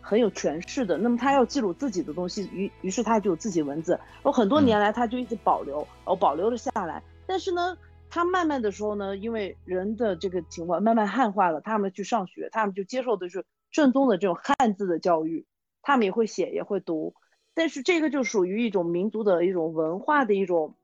[0.07, 7.03] 很有权势的，那么他要记录自己的东西，于于是他就有自己文字，然后很多年来他就一直保留，然后保留了下来。
[7.27, 7.75] 但是呢，
[8.11, 15.47] 他慢慢的时候呢，因为人的这个情况慢慢汉化了，他们去上学，他们就接受的是正宗的这种汉字的教育，
[15.85, 17.14] 他们也会写也会读，
[17.55, 20.75] 但是这个就属于一种民族的一种文化的一种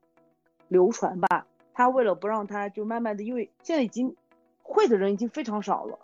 [0.69, 1.45] 流传吧。
[1.73, 4.15] 他为了不让他就慢慢的，因为现在已经
[4.61, 5.99] 会的人已经非常少了。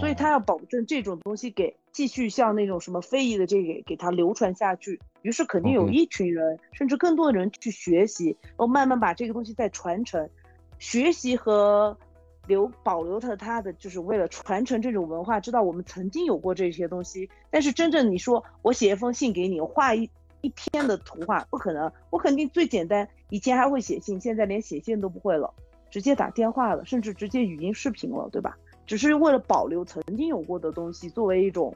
[0.00, 10.30] 所以他哦要保证这种东西给继续像那种什么非遗的这个给它流传下去，于是肯定有一群人甚至更多的人去学习，然后慢慢把这个东西再传承，
[10.78, 11.98] 学习和
[12.46, 20.08] 留保留它它的就是为了传承这种文化，知道我们曾经有过这些东西，但是真正你说我写一封信给你，画一
[20.42, 25.52] 一篇的图画不可能，我肯定最简单，以前还会写信，现在连写信都不会了，
[25.90, 28.56] 直接打电话了，甚至直接语音视频了，对吧？
[28.86, 31.74] 只是为了保留曾经有过的东西，作为一种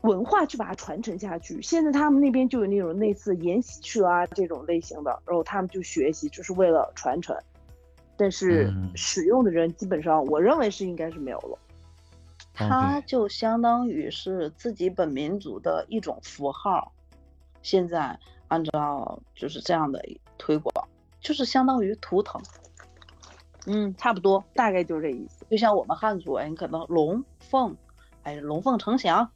[0.00, 1.60] 文化去把它传承下去。
[1.60, 7.36] 现在他们那边就有那种类似研习社啊这种类型的，然后他们就学习，就是为了传承。
[8.16, 11.58] 但是嗯使用的人基本上，我认为是应该是没有了。
[12.54, 16.92] 它就相当于是自己本民族的一种符号。
[17.62, 20.04] 现在按照就是这样的
[20.36, 20.88] 推广，
[21.20, 22.40] 就是相当于图腾。
[23.66, 25.46] 嗯，差不多，大概就是这意思。
[25.48, 27.74] 就像我们汉族，哎，你可能龙凤，
[28.24, 29.30] 哎，龙凤呈祥，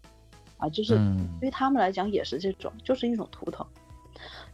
[0.58, 3.64] 啊，就是嗯对他们来讲也是这种，就是一种图腾。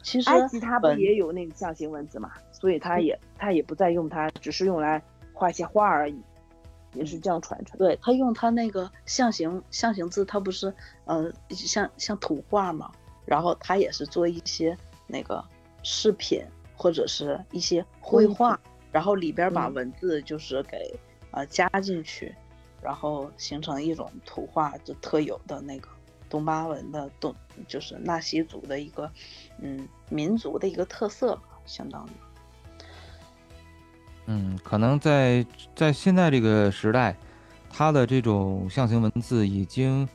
[0.03, 2.33] 其实埃及它不也有那个象形文字嘛，
[2.63, 6.23] 所以他也他也不再用它，只是用来画一些画而已，
[6.95, 7.77] 也是这样传承。
[7.77, 10.73] 对他用他那个象形象形字，他不是
[11.07, 12.93] 呃像像图画嘛，
[13.27, 15.45] 然后他也是做一些那个
[15.83, 16.41] 饰品
[16.77, 18.57] 或者是一些绘画，
[18.93, 20.97] 然后里边把嗯文字就是给
[21.33, 22.33] 呃加进去，
[22.81, 25.89] 然后形成一种图画就特有的那个
[26.31, 27.35] 东巴文的东
[27.67, 29.11] 就是纳西族的一个
[29.59, 32.11] 嗯民族的一个特色吧，相当于。
[34.27, 35.45] 嗯，可能在
[35.75, 37.17] 在现在这个时代，
[37.69, 40.09] 它的这种象形文字已经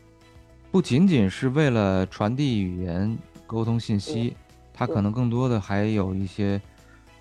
[0.71, 4.35] 不仅仅是为了传递语言、沟通信息，
[4.73, 6.61] 它可能更多的还有一些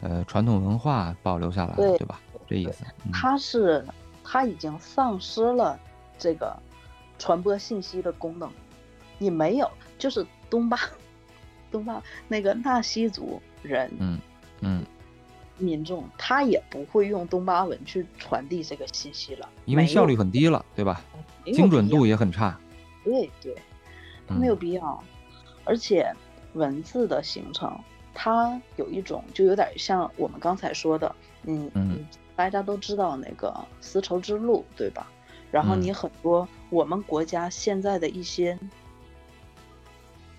[0.00, 2.20] 呃传统文化保留下来了，对对吧？
[2.46, 2.84] 这意思。
[3.04, 3.84] 嗯它是
[4.22, 5.78] 它已经丧失了
[6.18, 6.56] 这个
[7.18, 8.50] 传播信息的功能。
[9.18, 10.78] 你没有，就是东巴
[11.70, 14.18] 东巴那个纳西族人嗯
[14.60, 14.84] 嗯，
[15.58, 21.00] 民众，他也不会用东巴文去传递这个信息了，因为效率很低了，对吧？
[21.46, 22.58] 精准度也很差。
[23.04, 23.54] 对对，
[24.26, 25.02] 它没有嗯必要。
[25.64, 26.12] 而且
[26.54, 27.78] 文字的形成，
[28.14, 35.08] 它有一种就有点像我们刚才说的，嗯嗯，大家都知道那个丝绸之路，对吧？
[35.52, 38.58] 然后你嗯很多我们国家现在的一些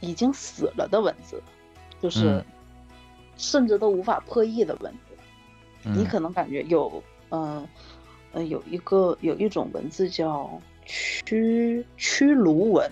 [0.01, 1.41] 已经死了的文字，
[2.01, 2.45] 就是嗯
[3.38, 5.07] 甚至都无法破译的文字，
[5.93, 6.05] 你嗯。
[6.05, 7.67] 可能感觉有，嗯、
[8.33, 12.91] 呃，有一个有一种文字叫屈屈卢文，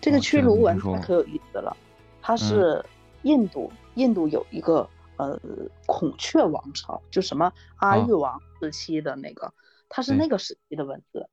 [0.00, 1.76] 这个屈哦这个卢文它可有意思了，
[2.20, 2.38] 它嗯。
[2.38, 2.84] 是
[3.22, 5.38] 印度，印度有一个呃
[5.86, 9.52] 孔雀王朝，就什么阿哦育王时期的那个，
[9.88, 11.28] 它是那个时期的文字。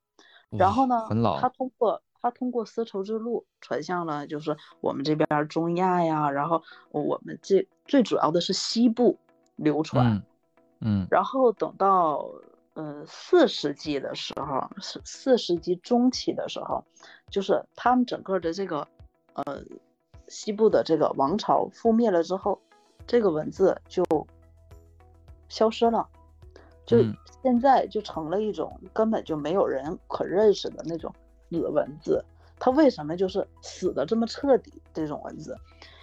[0.58, 1.08] 然后呢
[1.40, 9.18] 它，通过它通过丝绸之路传向了就是我们这边儿中亚呀，然后我们这最主要的是西部
[9.56, 10.24] 流传。
[10.80, 12.30] 嗯嗯然后等到
[12.74, 16.84] 呃四世纪的时候，四四世纪中期的时候，
[17.30, 18.88] 就是他们整个的这个
[19.34, 19.62] 呃
[20.28, 22.60] 西部的这个王朝覆灭了之后，
[23.06, 24.04] 这个文字就
[25.50, 26.08] 消失了，
[26.86, 31.14] 就嗯现在就成了一种根本就没有人可认识的那种
[31.50, 32.24] 死文字。
[32.60, 34.82] 它为什么就是死的这么彻底？
[34.92, 35.56] 这种文字，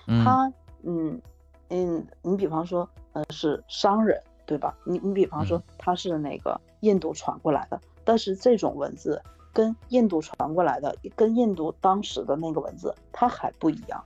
[0.06, 0.52] 嗯他
[0.84, 1.20] 嗯
[1.68, 4.76] 嗯，你比方说呃是商人对吧？
[4.84, 9.20] 你你比方说嗯他是那个印度传过来的，但是这种文字
[9.52, 14.04] 跟印度传过来的，跟印度当时的那个文字它还不一样，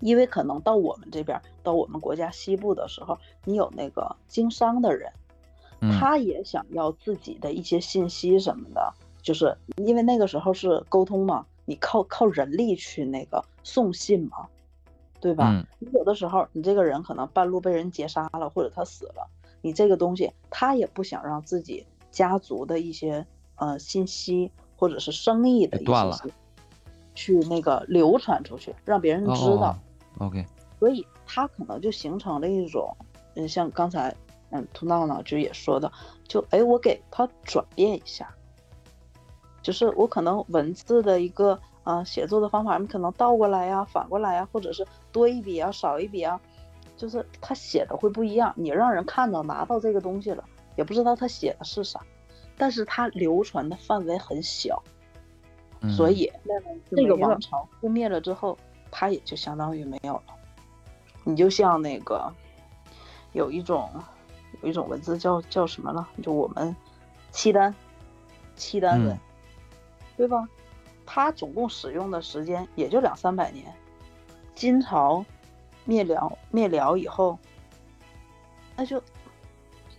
[0.00, 5.10] 因为可能到我们这边，到我们国家西部的时候，你有那个经商的人，
[5.80, 8.92] 嗯他也想要自己的一些信息什么的，
[9.22, 14.46] 就是因为那个时候是沟通嘛，你靠靠人力去那个送信嘛，
[15.20, 15.50] 对吧？
[15.52, 19.26] 嗯你有的时候你这个人可能半路被人劫杀了，或者他死了，
[19.60, 26.30] 你这个东西他也不想让自己家族的一些呃信息或者是生意的一给断了些
[27.14, 29.76] 去那个流传出去，让别人知道。
[30.18, 30.44] 哦，OK，
[30.78, 32.96] 所以他可能就形成了一种，
[33.34, 34.14] 嗯，像刚才
[34.50, 35.90] 嗯兔闹闹就也说的，
[36.28, 38.32] 就哎我给他转变一下，
[39.62, 41.52] 就是我可能文字的一个
[41.82, 46.40] 啊、呃写作的方法，你可能倒过来呀、反过来呀，或者是多一笔啊少一笔啊，
[46.98, 50.44] 就是他写的会不一样，你让人看到拿到这个东西了，
[50.76, 52.00] 也不知道他写的是啥，
[52.56, 54.82] 但是它流传的范围很小，
[55.80, 58.58] 嗯所以慢慢就这个王朝覆灭了之后，
[58.90, 60.34] 它也就相当于没有了。
[61.24, 62.30] 你就像那个
[63.32, 63.88] 有一种
[64.62, 66.08] 有一种文字叫叫什么了？
[66.20, 66.74] 就我们
[67.30, 67.72] 契丹
[68.56, 69.20] 契丹文，嗯
[70.16, 70.48] 对吧？
[71.06, 73.72] 它总共使用的时间也就两三百年。
[74.54, 75.24] 金朝
[75.88, 77.38] 灭辽灭辽以后，
[78.76, 79.02] 那就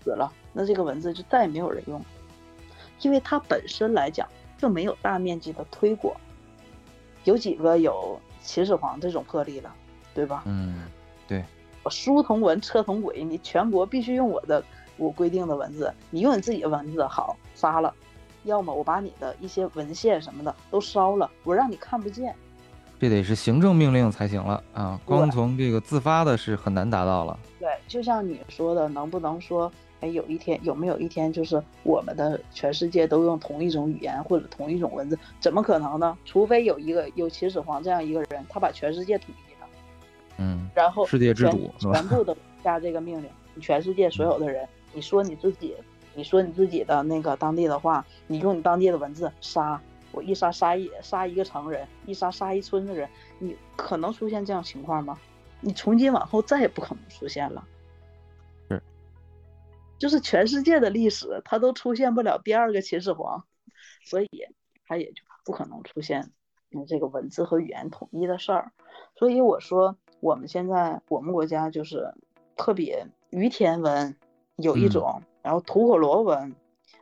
[0.04, 2.06] 死了，那这个文字就再也没有人用了，
[3.02, 6.16] 因为它本身来讲就没有大面积的推广，
[7.24, 9.74] 有几个有秦始皇这种魄力了，
[10.14, 10.44] 对吧？
[10.46, 10.88] 嗯，
[11.28, 11.44] 对，
[11.82, 14.64] 我书同文，车同轨，你全国必须用我的
[14.96, 17.92] 我规定的文字，你用你自己的文字好杀了，
[18.44, 22.36] 要么我把你的一些文献什么的都烧了，我让你看不见。
[23.00, 27.40] 这得是行政命令才行了啊，光从这个自发的是很难达到了。
[27.58, 29.72] 对，就像你说的，能不能说，
[30.02, 35.18] 哎，有一天有没有一天，就是我们的全世界都用同一种语言或者同一种文字？
[35.40, 36.18] 怎么可能呢？
[36.26, 39.68] 除非有一个有秦始皇这样一个人，他把全世界统一了，
[40.38, 45.74] 嗯，然后世界之主全部都下这个命令，你全世界所有的人，你说你自己，
[46.16, 49.80] 你说你自己的那个当地的话，你用你当地的文字杀。
[50.20, 53.10] 我一杀杀一杀一个城人，一杀杀一村的人，
[53.40, 55.18] 你可能出现这样情况吗？
[55.62, 57.66] 你从今往后再也不可能出现了。
[58.68, 58.84] 是，
[59.98, 63.46] 就是全世界的历史，它都出现不了第二个秦始皇，
[64.04, 64.30] 所以
[64.86, 66.34] 它也就不可能出现
[66.72, 68.74] 嗯这个文字和语言统一的事儿。
[69.16, 72.14] 所以我说，我们现在我们国家就是
[72.58, 74.18] 特别于田文
[74.58, 76.54] 有一嗯种，然后吐火罗文、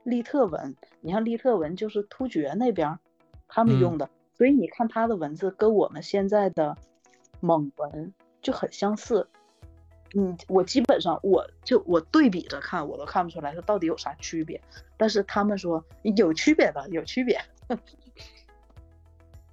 [0.03, 2.99] 利特文，你像利特文就是突厥那边儿
[3.47, 6.77] 他们嗯用的，所以你看他的文字跟我们现在的
[7.39, 9.27] 蒙文就很相似。
[10.15, 14.59] 嗯，我基本上我就我对比着看，我都看不出来它到底有啥区别。
[14.95, 15.83] 但是他们说
[16.15, 17.39] 有区别的，有区别。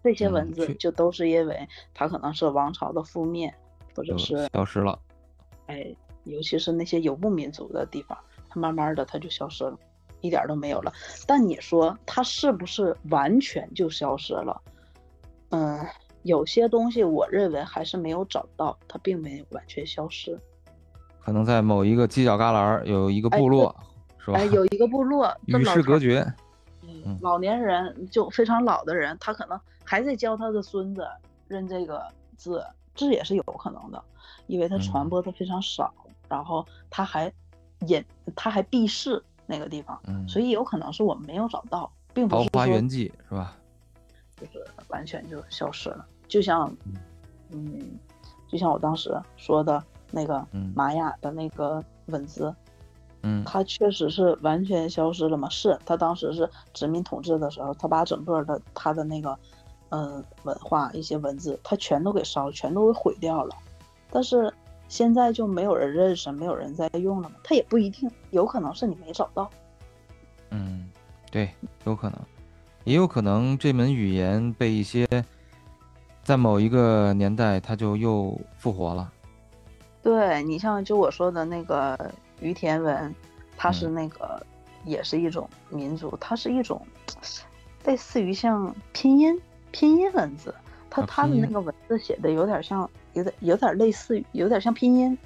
[0.02, 3.52] 这些嗯文字就都是因为它可能是王朝的覆灭，
[3.96, 4.98] 或者是消失了。
[5.66, 8.16] 哎，尤其是那些游牧民族的地方，
[8.48, 9.76] 它慢慢的它就消失了，
[10.24, 10.90] 一点儿都没有了。
[11.26, 14.60] 但你说它是不是完全就消失了？
[15.50, 15.86] 嗯，
[16.22, 20.40] 有些东西我认为还是没有找到，它并没有完全消失。
[21.22, 23.74] 可能在某一个犄角旮旯儿有一个部落，
[24.18, 24.38] 是吧？
[24.38, 26.20] 哎，有一个部落， 这与世隔绝。
[26.82, 31.06] 嗯嗯老年人就非常老的人，他可能还在教他的孙子
[31.48, 32.02] 认这个
[32.36, 32.64] 字，
[32.94, 34.02] 这也是有可能的，
[34.46, 35.92] 因为它传嗯播的非常少，
[36.28, 37.30] 然后他还
[37.86, 38.04] 隐，
[38.34, 43.56] 他还避世那个地方，嗯，所以有可能是我们没有找到，并不桃是说花源记是吧？
[44.36, 46.04] 就是完全就消失了。
[46.26, 46.74] 就像，
[47.50, 47.98] 嗯，
[48.48, 52.54] 就像我当时说的那个嗯玛雅的那个文字，
[53.22, 55.48] 嗯它确实是完全消失了嘛？
[55.48, 59.38] 是，它当时是殖民统治的时候，它把整个的它的那个，
[59.90, 63.54] 嗯、文化一些文字，它全都给烧，全都给毁掉了。
[64.10, 64.52] 但是
[64.88, 67.36] 现在就没有人认识，没有人在用了吗？
[67.42, 69.50] 它也不一定，有可能是你没找到。
[70.50, 70.88] 嗯，
[71.30, 71.50] 对，
[71.84, 72.18] 有可能，
[72.84, 75.06] 也有可能这门语言被一些
[76.22, 79.12] 在某一个年代它就又复活了。
[80.02, 81.98] 对你像就我说的那个
[82.40, 83.12] 于田文，
[83.56, 84.46] 它是嗯那个、
[84.84, 86.80] 也是一种民族，它是一种
[87.84, 89.40] 类似于像拼音
[89.72, 90.54] 拼音文字，
[90.90, 95.18] 它它的那个文字写的有点像，有点有点类似于有点像拼音，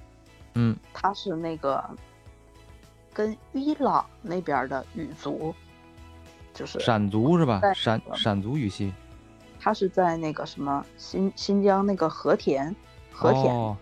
[0.55, 1.85] 嗯它是那个
[3.13, 5.55] 跟伊朗那边的语族，
[6.55, 7.75] 就是闪族是吧在？
[7.75, 8.93] 闪闪族语系。
[9.61, 12.75] 它是在那个什么新新疆那个和田
[13.13, 13.77] 和田哦，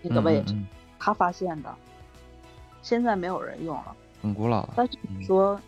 [0.00, 0.66] 那个位置，嗯嗯嗯
[1.00, 1.74] 他发现的，
[2.82, 3.96] 现在没有人用了。
[4.22, 4.74] 很古老了。
[4.76, 4.96] 但是
[5.26, 5.60] 说，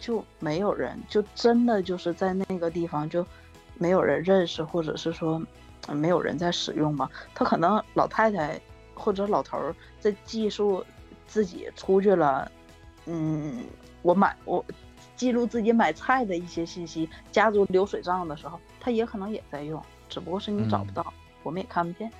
[0.00, 3.24] 就没有人，就真的就是在那个地方就
[3.76, 5.42] 没有人认识，或者是说呃
[5.94, 7.08] 没有人在使用嘛？
[7.34, 8.60] 他可能老太太
[8.94, 10.84] 或者老头儿在记述
[11.26, 12.50] 自己出去了，
[13.06, 13.64] 嗯，
[14.02, 14.64] 我买我
[15.16, 21.12] 记录自己买菜的一些信息，家族流水账的时候，他也可能也在用，只不过是你找不嗯到，
[21.42, 22.10] 我们也看不见，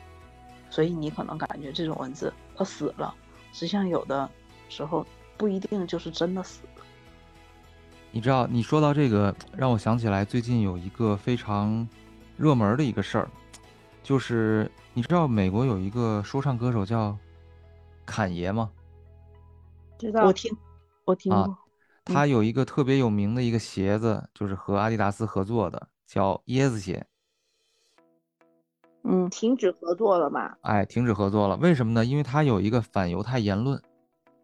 [0.70, 3.14] 所以你可能感觉这种文字它死了，
[3.52, 4.28] 实际上有的
[4.68, 5.06] 时候
[5.36, 6.84] 不一定就是真的死了。
[8.10, 11.86] 你知道，你说到这个，让我想起来最近有一个非常
[12.36, 13.28] 热门的一个事儿，
[14.08, 17.14] 就是你知道美国有一个说唱歌手叫
[18.06, 18.70] 侃爷吗？
[19.98, 20.50] 知道我听，
[21.04, 21.58] 我听啊过，
[22.06, 27.06] 他有一个特别有名的一个鞋子，就是和阿迪达斯合作的，叫椰子鞋。
[29.04, 30.56] 嗯停止合作了嘛？
[30.62, 32.02] 哎，停止合作了，为什么呢？
[32.02, 33.78] 因为他有一个反犹太言论，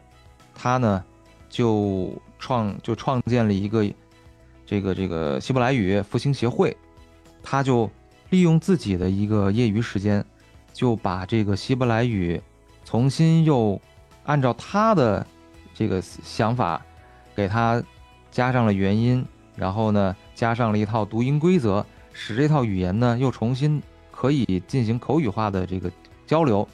[0.56, 1.04] 他呢
[1.50, 3.86] 就创就创建了一个
[4.66, 6.78] 这个这个希伯来语复兴协会，
[7.42, 7.90] 他就
[8.30, 10.24] 利用自己的一个业余时间，
[10.72, 12.40] 就把这个希伯来语
[12.86, 13.82] 重新又
[14.24, 15.26] 按照他的
[15.74, 16.80] 这个想法，
[17.36, 17.84] 给他
[18.32, 19.26] 加上了元音，
[19.60, 25.92] 然后呢加上了一套读音规则，使这套语言呢又重新可以进行口语化的这个
[26.26, 26.68] 交流。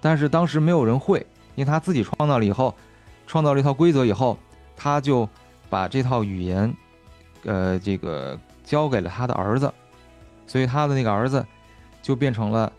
[0.00, 1.24] 但是当时没有人会，
[1.54, 2.74] 因为他自己创造了以后，
[3.26, 4.36] 创造了一套规则以后，
[4.76, 5.28] 他就
[5.70, 6.72] 把这套语言，
[7.44, 9.72] 呃，这个交给了他的儿子，
[10.46, 11.44] 所以他的那个儿子
[12.02, 12.72] 就变成了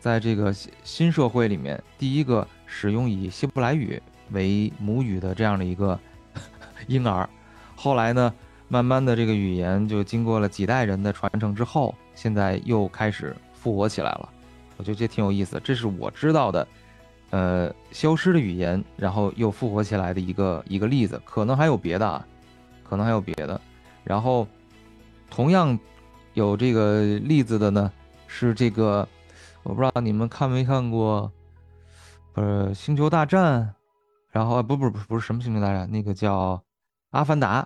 [0.00, 0.52] 在这个
[0.82, 4.02] 新社会里面第一个使用以希伯来语
[4.32, 5.98] 为母语的这样的一个
[6.88, 7.28] 婴儿。
[7.76, 8.32] 后来呢，
[8.68, 14.28] 慢慢的这个语言就经过了几代人的传承之后，现在又开始复活起来了。
[14.76, 16.66] 我觉得这挺有意思，这是我知道的，
[17.30, 22.26] 呃，消失的语言，然后又复活起来的一个一个例子，可能还有别的啊，
[22.82, 23.60] 可能还有别的。
[24.02, 24.46] 然后
[25.30, 25.78] 同样
[26.32, 27.92] 有这个例子的呢，
[28.26, 29.06] 是这个，
[29.62, 31.30] 我不知道你们看没看过，
[32.32, 33.62] 不是《星球大战》，
[34.32, 36.56] 然后不不不不是什么《星球大战》，那个叫
[37.10, 37.62] 《阿凡达》。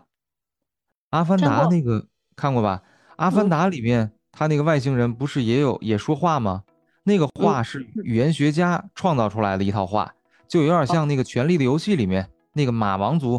[1.10, 2.06] 阿凡达那个
[2.36, 2.82] 看过吧？
[3.16, 6.62] 阿凡达里面他那个外星人不是也有也说话吗？
[7.02, 10.12] 那个话是语言学家创造出来的一套话，
[10.46, 13.36] 就有点像那个《权力的游戏》里面那个马王族。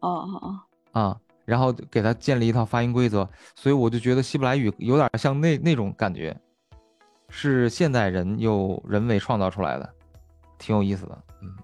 [0.00, 0.60] 哦哦哦
[1.00, 6.36] 啊，然后给他建立一套发音规则，所以我就觉得希伯来语有点像那那种感觉，
[7.28, 9.88] 是现代人又人为创造出来的，
[10.58, 11.18] 挺有意思的。
[11.40, 11.54] 嗯，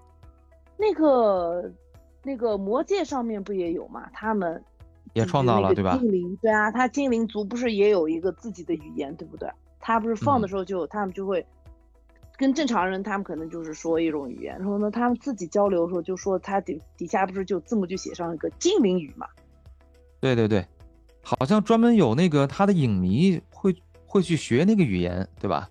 [0.77, 1.71] 那个
[2.23, 4.09] 那个魔界上面不也有吗？
[4.13, 4.63] 他们。
[5.15, 5.97] 也创造了，对吧？
[5.97, 9.49] 精灵，对啊，他精灵族不是也有一个自己的语言，对不对？
[9.79, 11.45] 他不是放的时候就他们就会
[12.37, 19.25] 跟正常人，他们可能就是说一种语言，然后呢，他们自己交流的时候就说他底底下不是就字幕就写上一个精灵语嘛？
[20.19, 20.65] 对对对，
[21.23, 23.73] 好像专门有那个他的影迷会
[24.05, 25.69] 会去学那个语言，对吧？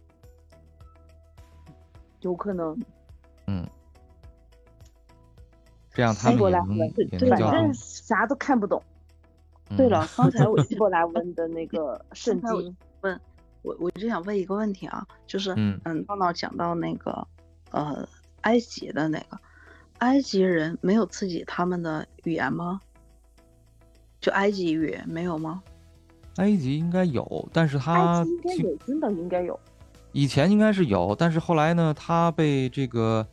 [2.20, 2.74] 有可能，
[3.46, 3.66] 嗯，
[5.92, 6.48] 这样他们也
[7.18, 8.82] 能反正啥都看不懂。
[9.76, 13.20] 对了，刚才我 希伯来问的那个圣经，问
[13.62, 17.26] 我我就想问一个问题啊，就是嗯嗯，闹闹讲到那个
[17.70, 18.06] 呃
[18.42, 19.38] 埃及的那个
[19.98, 22.80] 埃及人没有自己他们的语言吗？
[24.20, 25.62] 就埃及语没有吗？
[26.36, 29.58] 埃及应该有，但是他应该有，真的应该有。
[30.12, 33.26] 以前应该是有，但是后来呢，他被这个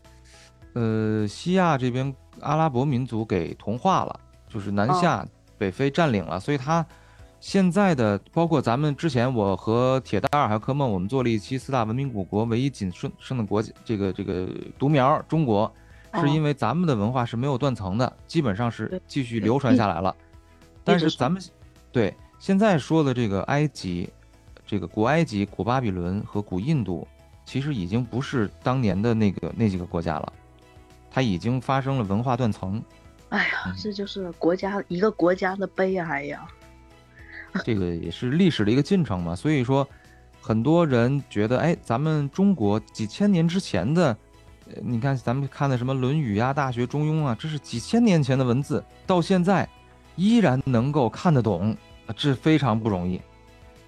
[0.73, 5.25] 呃西亚这边阿拉伯民族给同化了，就是南下。
[5.62, 6.84] 北非占领了，所以它
[7.39, 14.49] 现在的包括咱们之前，我和铁蛋儿还有科梦，我们做了一期四大文明古国唯一仅剩剩的国这个这个
[14.80, 15.72] 独苗中国，
[16.16, 20.16] 是因为咱们的文化是没有断层的，基本上是继续流传下来了。
[20.84, 21.39] 但是咱们
[21.91, 24.09] 对现在说的这个埃及，
[24.66, 27.07] 这个古埃及、古巴比伦和古印度，
[27.45, 30.34] 其实已经不是当年的那个那几个国家了，
[31.12, 32.82] 它已经发生了文化断层。
[33.32, 36.45] 哎呀，这就是国家一个国家的悲哀呀！
[37.63, 39.34] 这个也是历史的一个进程嘛。
[39.34, 39.88] 所以说，
[40.41, 44.15] 很多人觉得，哎，咱们中国几千年之前的，
[44.67, 49.67] 呃，你看咱们看的什么《论语》啊、《大学》《中庸》啊，这是几千年前的文字，到现在
[50.17, 51.75] 依然能够看得懂，
[52.17, 53.21] 这非常不容易。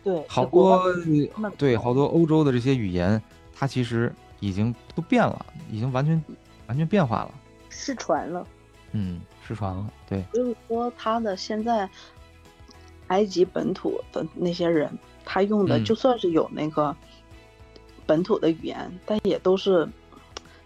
[0.05, 0.81] 对，好多
[1.57, 3.21] 对好多欧洲的这些语言，
[3.53, 6.23] 它其实已经都变了，已经完全
[6.67, 7.31] 完全变化了，
[7.69, 8.47] 失传了。
[8.93, 9.19] 嗯。
[9.45, 11.89] 失传了，对，就是说他的现在
[13.07, 14.89] 埃及本土的那些人，
[15.25, 16.95] 他用的就算是有那个
[18.05, 19.87] 本土的语言，但也都是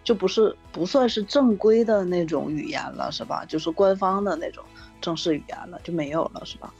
[0.03, 3.43] 就不是不算是正规的那种语言了，是吧？
[3.45, 4.63] 就是官方的那种
[5.01, 6.73] 正式语言了，就没有了，是吧？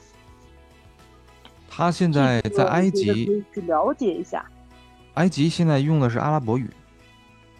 [1.69, 4.45] 他现在在埃及去了解一下，
[5.15, 6.69] 埃及现在用的是阿拉伯语。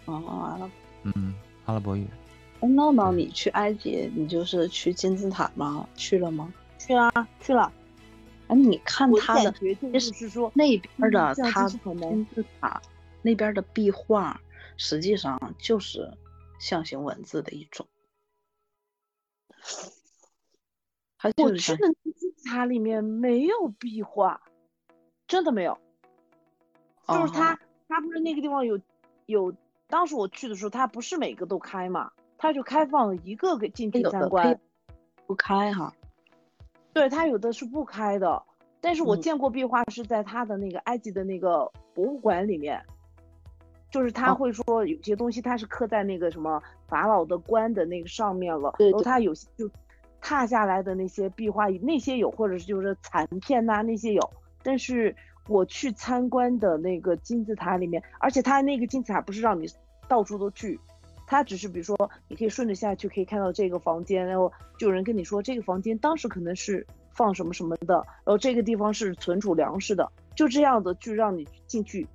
[0.06, 0.70] 哦，阿拉，
[1.02, 1.34] 嗯，
[1.66, 2.06] 阿拉伯语。
[2.66, 5.88] 闹闹，你去埃及，你就是去金字塔吗？
[5.94, 6.52] 去了吗？
[6.78, 7.72] 去啊，去了。
[8.48, 9.52] 哎，你看他的，
[9.92, 12.80] 就是说那边的他金字塔
[13.22, 14.40] 那边的壁画，
[14.76, 16.10] 实际上就是
[16.58, 17.86] 象形文字的一种。
[21.36, 24.40] 我去的金字塔里面没有壁画，
[25.26, 25.78] 真的没有。
[27.06, 28.80] 就是他，他不是那个地方有
[29.26, 29.54] 有，
[29.88, 32.12] 当时我去的时候，他不是每个都开嘛。
[32.38, 34.58] 他就开放一个给进去参观，
[35.26, 35.92] 不开哈。
[36.92, 38.42] 对他有的是不开的，
[38.80, 42.80] 但是我见过壁画是在他的那个埃及的那个博物馆里面，
[43.90, 49.68] 就是他会说有些东西他是刻在那个什么法老的棺的那个上面了，然后他有些就
[50.20, 54.30] 踏下来的那些壁画那些有，或者是就是残片呐那些有，
[54.62, 55.14] 但是
[55.48, 59.68] 我去参观的那个金字塔里面，而且他那个金字塔不是让你
[60.06, 60.78] 到处都去。
[61.30, 72.08] 他只是比如说，你可以顺着下去，可以看到这个房间，然后就有人跟你说这个房间当时可能是放什么什么的，然后这个地方是存储粮食的，就这样子去让你进去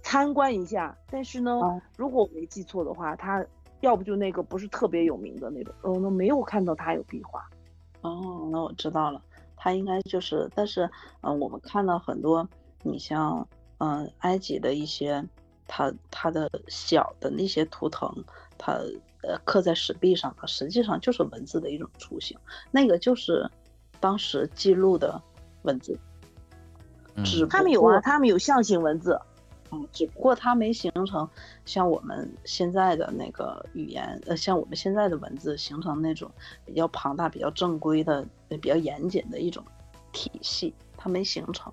[0.00, 0.96] 参观一下。
[1.10, 1.58] 但是呢，
[1.96, 3.44] 如果我没记错的话，他
[3.80, 7.44] 要不就那个不是特别有名的那种，我们没有看到他有壁画。
[8.02, 9.20] 哦，那我知道了，
[9.56, 10.88] 他应该就是，但是
[11.22, 12.48] 嗯，我们看到很多，
[12.84, 13.44] 你像
[13.78, 15.24] 嗯埃及的一些，
[15.66, 18.08] 它它的小的那些图腾。
[18.64, 18.74] 它
[19.22, 22.38] 呃刻在石壁上的，实际上就是文字的一种雏形。
[22.70, 23.50] 那个就是
[23.98, 25.20] 当时记录的
[25.62, 25.98] 文字，
[27.16, 29.20] 嗯只他们有啊，不过他们有象形文字，
[29.72, 31.28] 嗯，只不过它没形成
[31.64, 36.30] 像我们现在的那个语言，呃，像我们现在的文字形成那种
[36.64, 39.64] 比较庞大、比较正规的、呃比较严谨的一种
[40.12, 41.72] 体系，它没形成。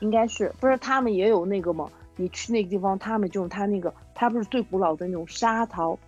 [0.00, 1.90] 应该是不是他们也有那个吗？
[2.18, 5.98] 你去那个地方，他们就用他那个，他不是最古老的那种沙陶，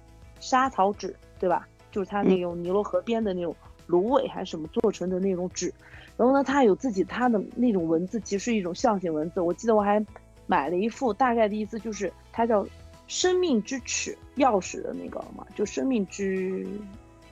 [0.40, 1.66] 沙陶纸，对吧？
[1.90, 3.56] 就是他那种尼罗河边的那种
[3.86, 5.72] 芦苇还是什么做成的那种纸，
[6.16, 9.40] 然后呢，它有自己它的那种文字，其实是一种象形文字。
[9.40, 10.04] 我记得我还
[10.46, 12.66] 买了一副，大概的意思就是它叫
[13.08, 16.66] “生命之尺”钥匙的那个嘛，就生命之。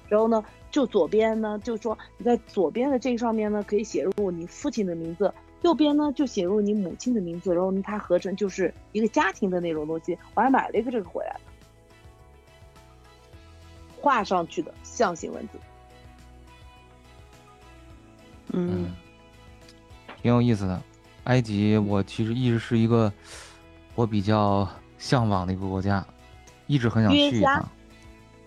[0.08, 5.32] 然后呢，就左边呢，就说你在左边的这个上面呢，可以写入你父亲的名字，
[5.62, 10.16] 右边呢就写入你母亲的名字，然后呢，它合成就是一个家庭的那种东西。
[10.34, 11.36] 我还买了一个这个回来，
[14.00, 15.58] 画上去的象形文字。
[18.52, 18.96] 嗯嗯，
[20.22, 20.82] 挺有意思的。
[21.24, 23.12] 埃及，我其实一直是一个
[23.94, 26.06] 我比较向往的一个国家，
[26.66, 27.68] 一直很想去一趟。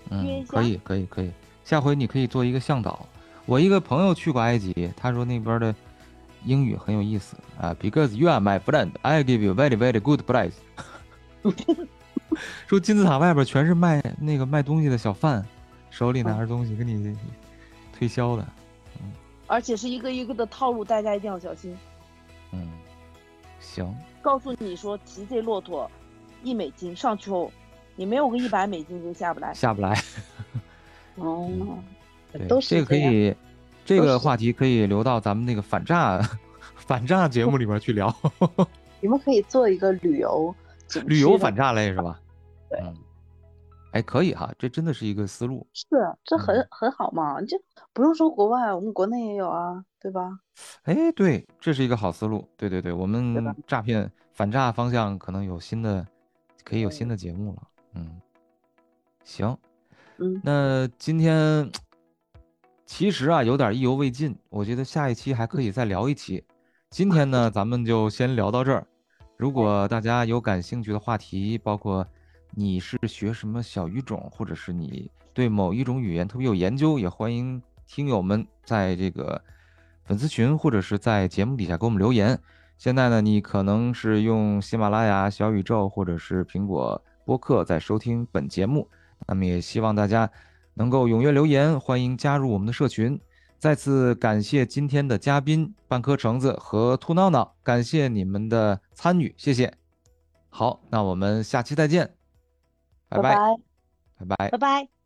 [0.09, 1.31] 嗯，可以，可以，可以。
[1.63, 3.05] 下回你可以做一个向导。
[3.45, 5.75] 我一个朋友去过埃及，他说那边的
[6.45, 7.75] 英语很有意思啊。
[7.79, 10.53] Because you are my friend, I give you very very good price。
[12.67, 15.43] 说金字塔外边全是卖那个卖东西的小贩，
[15.89, 17.17] 手里拿着东西跟你
[17.97, 18.47] 推销的。
[19.47, 21.77] 而且是一个一个的套路，大家一定要小心。
[22.53, 22.69] 嗯，
[23.59, 25.91] 行，告诉你说，骑这骆驼
[26.41, 27.51] 一美金上去后，
[27.97, 29.53] 你没有个一百美金就下不来。
[29.53, 30.01] 下不来。
[31.15, 31.49] 哦，
[32.31, 33.35] 对，都是这个可以，
[33.97, 36.19] 这个话题可以留到咱们那个反诈
[36.75, 38.13] 反诈节目里边去聊，
[39.01, 40.53] 你们可以做一个旅游
[41.05, 42.19] 旅游反诈类是吧？
[42.69, 42.95] 对嗯，
[43.91, 45.67] 哎，可以哈，这真的是一个思路。
[45.73, 45.87] 是，
[46.23, 47.57] 这很嗯很好嘛，这
[47.91, 50.39] 不用说国外，我们国内也有啊，对吧？
[50.83, 52.47] 哎，对，这是一个好思路。
[52.55, 56.07] 对对对，我们诈骗反诈方向可能有新的，
[56.63, 57.63] 可以有新的节目了。
[57.95, 58.21] 嗯，
[59.25, 59.57] 行，
[60.17, 61.69] 嗯，那今天
[62.93, 66.43] 其实啊有点意犹未尽，我觉得下一期还可以再聊一期。
[66.89, 68.85] 今天呢，咱们就先聊到这儿。
[69.37, 72.05] 如果大家有感兴趣的话题，包括
[72.53, 79.41] 你是学什么小语种，或者是你对某一种语言特别有研究，也欢迎听友们在这个
[80.03, 82.37] 粉丝群或者是在节目底下给我们留言。
[82.77, 88.85] 现在呢，你可能是用喜马拉雅、小宇宙或者是苹果播客在收听本节目，
[89.25, 90.29] 那么也希望大家
[90.81, 93.21] 能够踊跃留言，欢迎加入我们的社群。
[93.59, 99.71] 再次感谢今天的嘉宾半颗橙子和兔闹闹，感谢你们的参与，谢谢。
[100.49, 102.15] 好，那我们下期再见，
[103.07, 103.37] 拜拜拜，
[104.17, 105.00] 拜拜拜拜。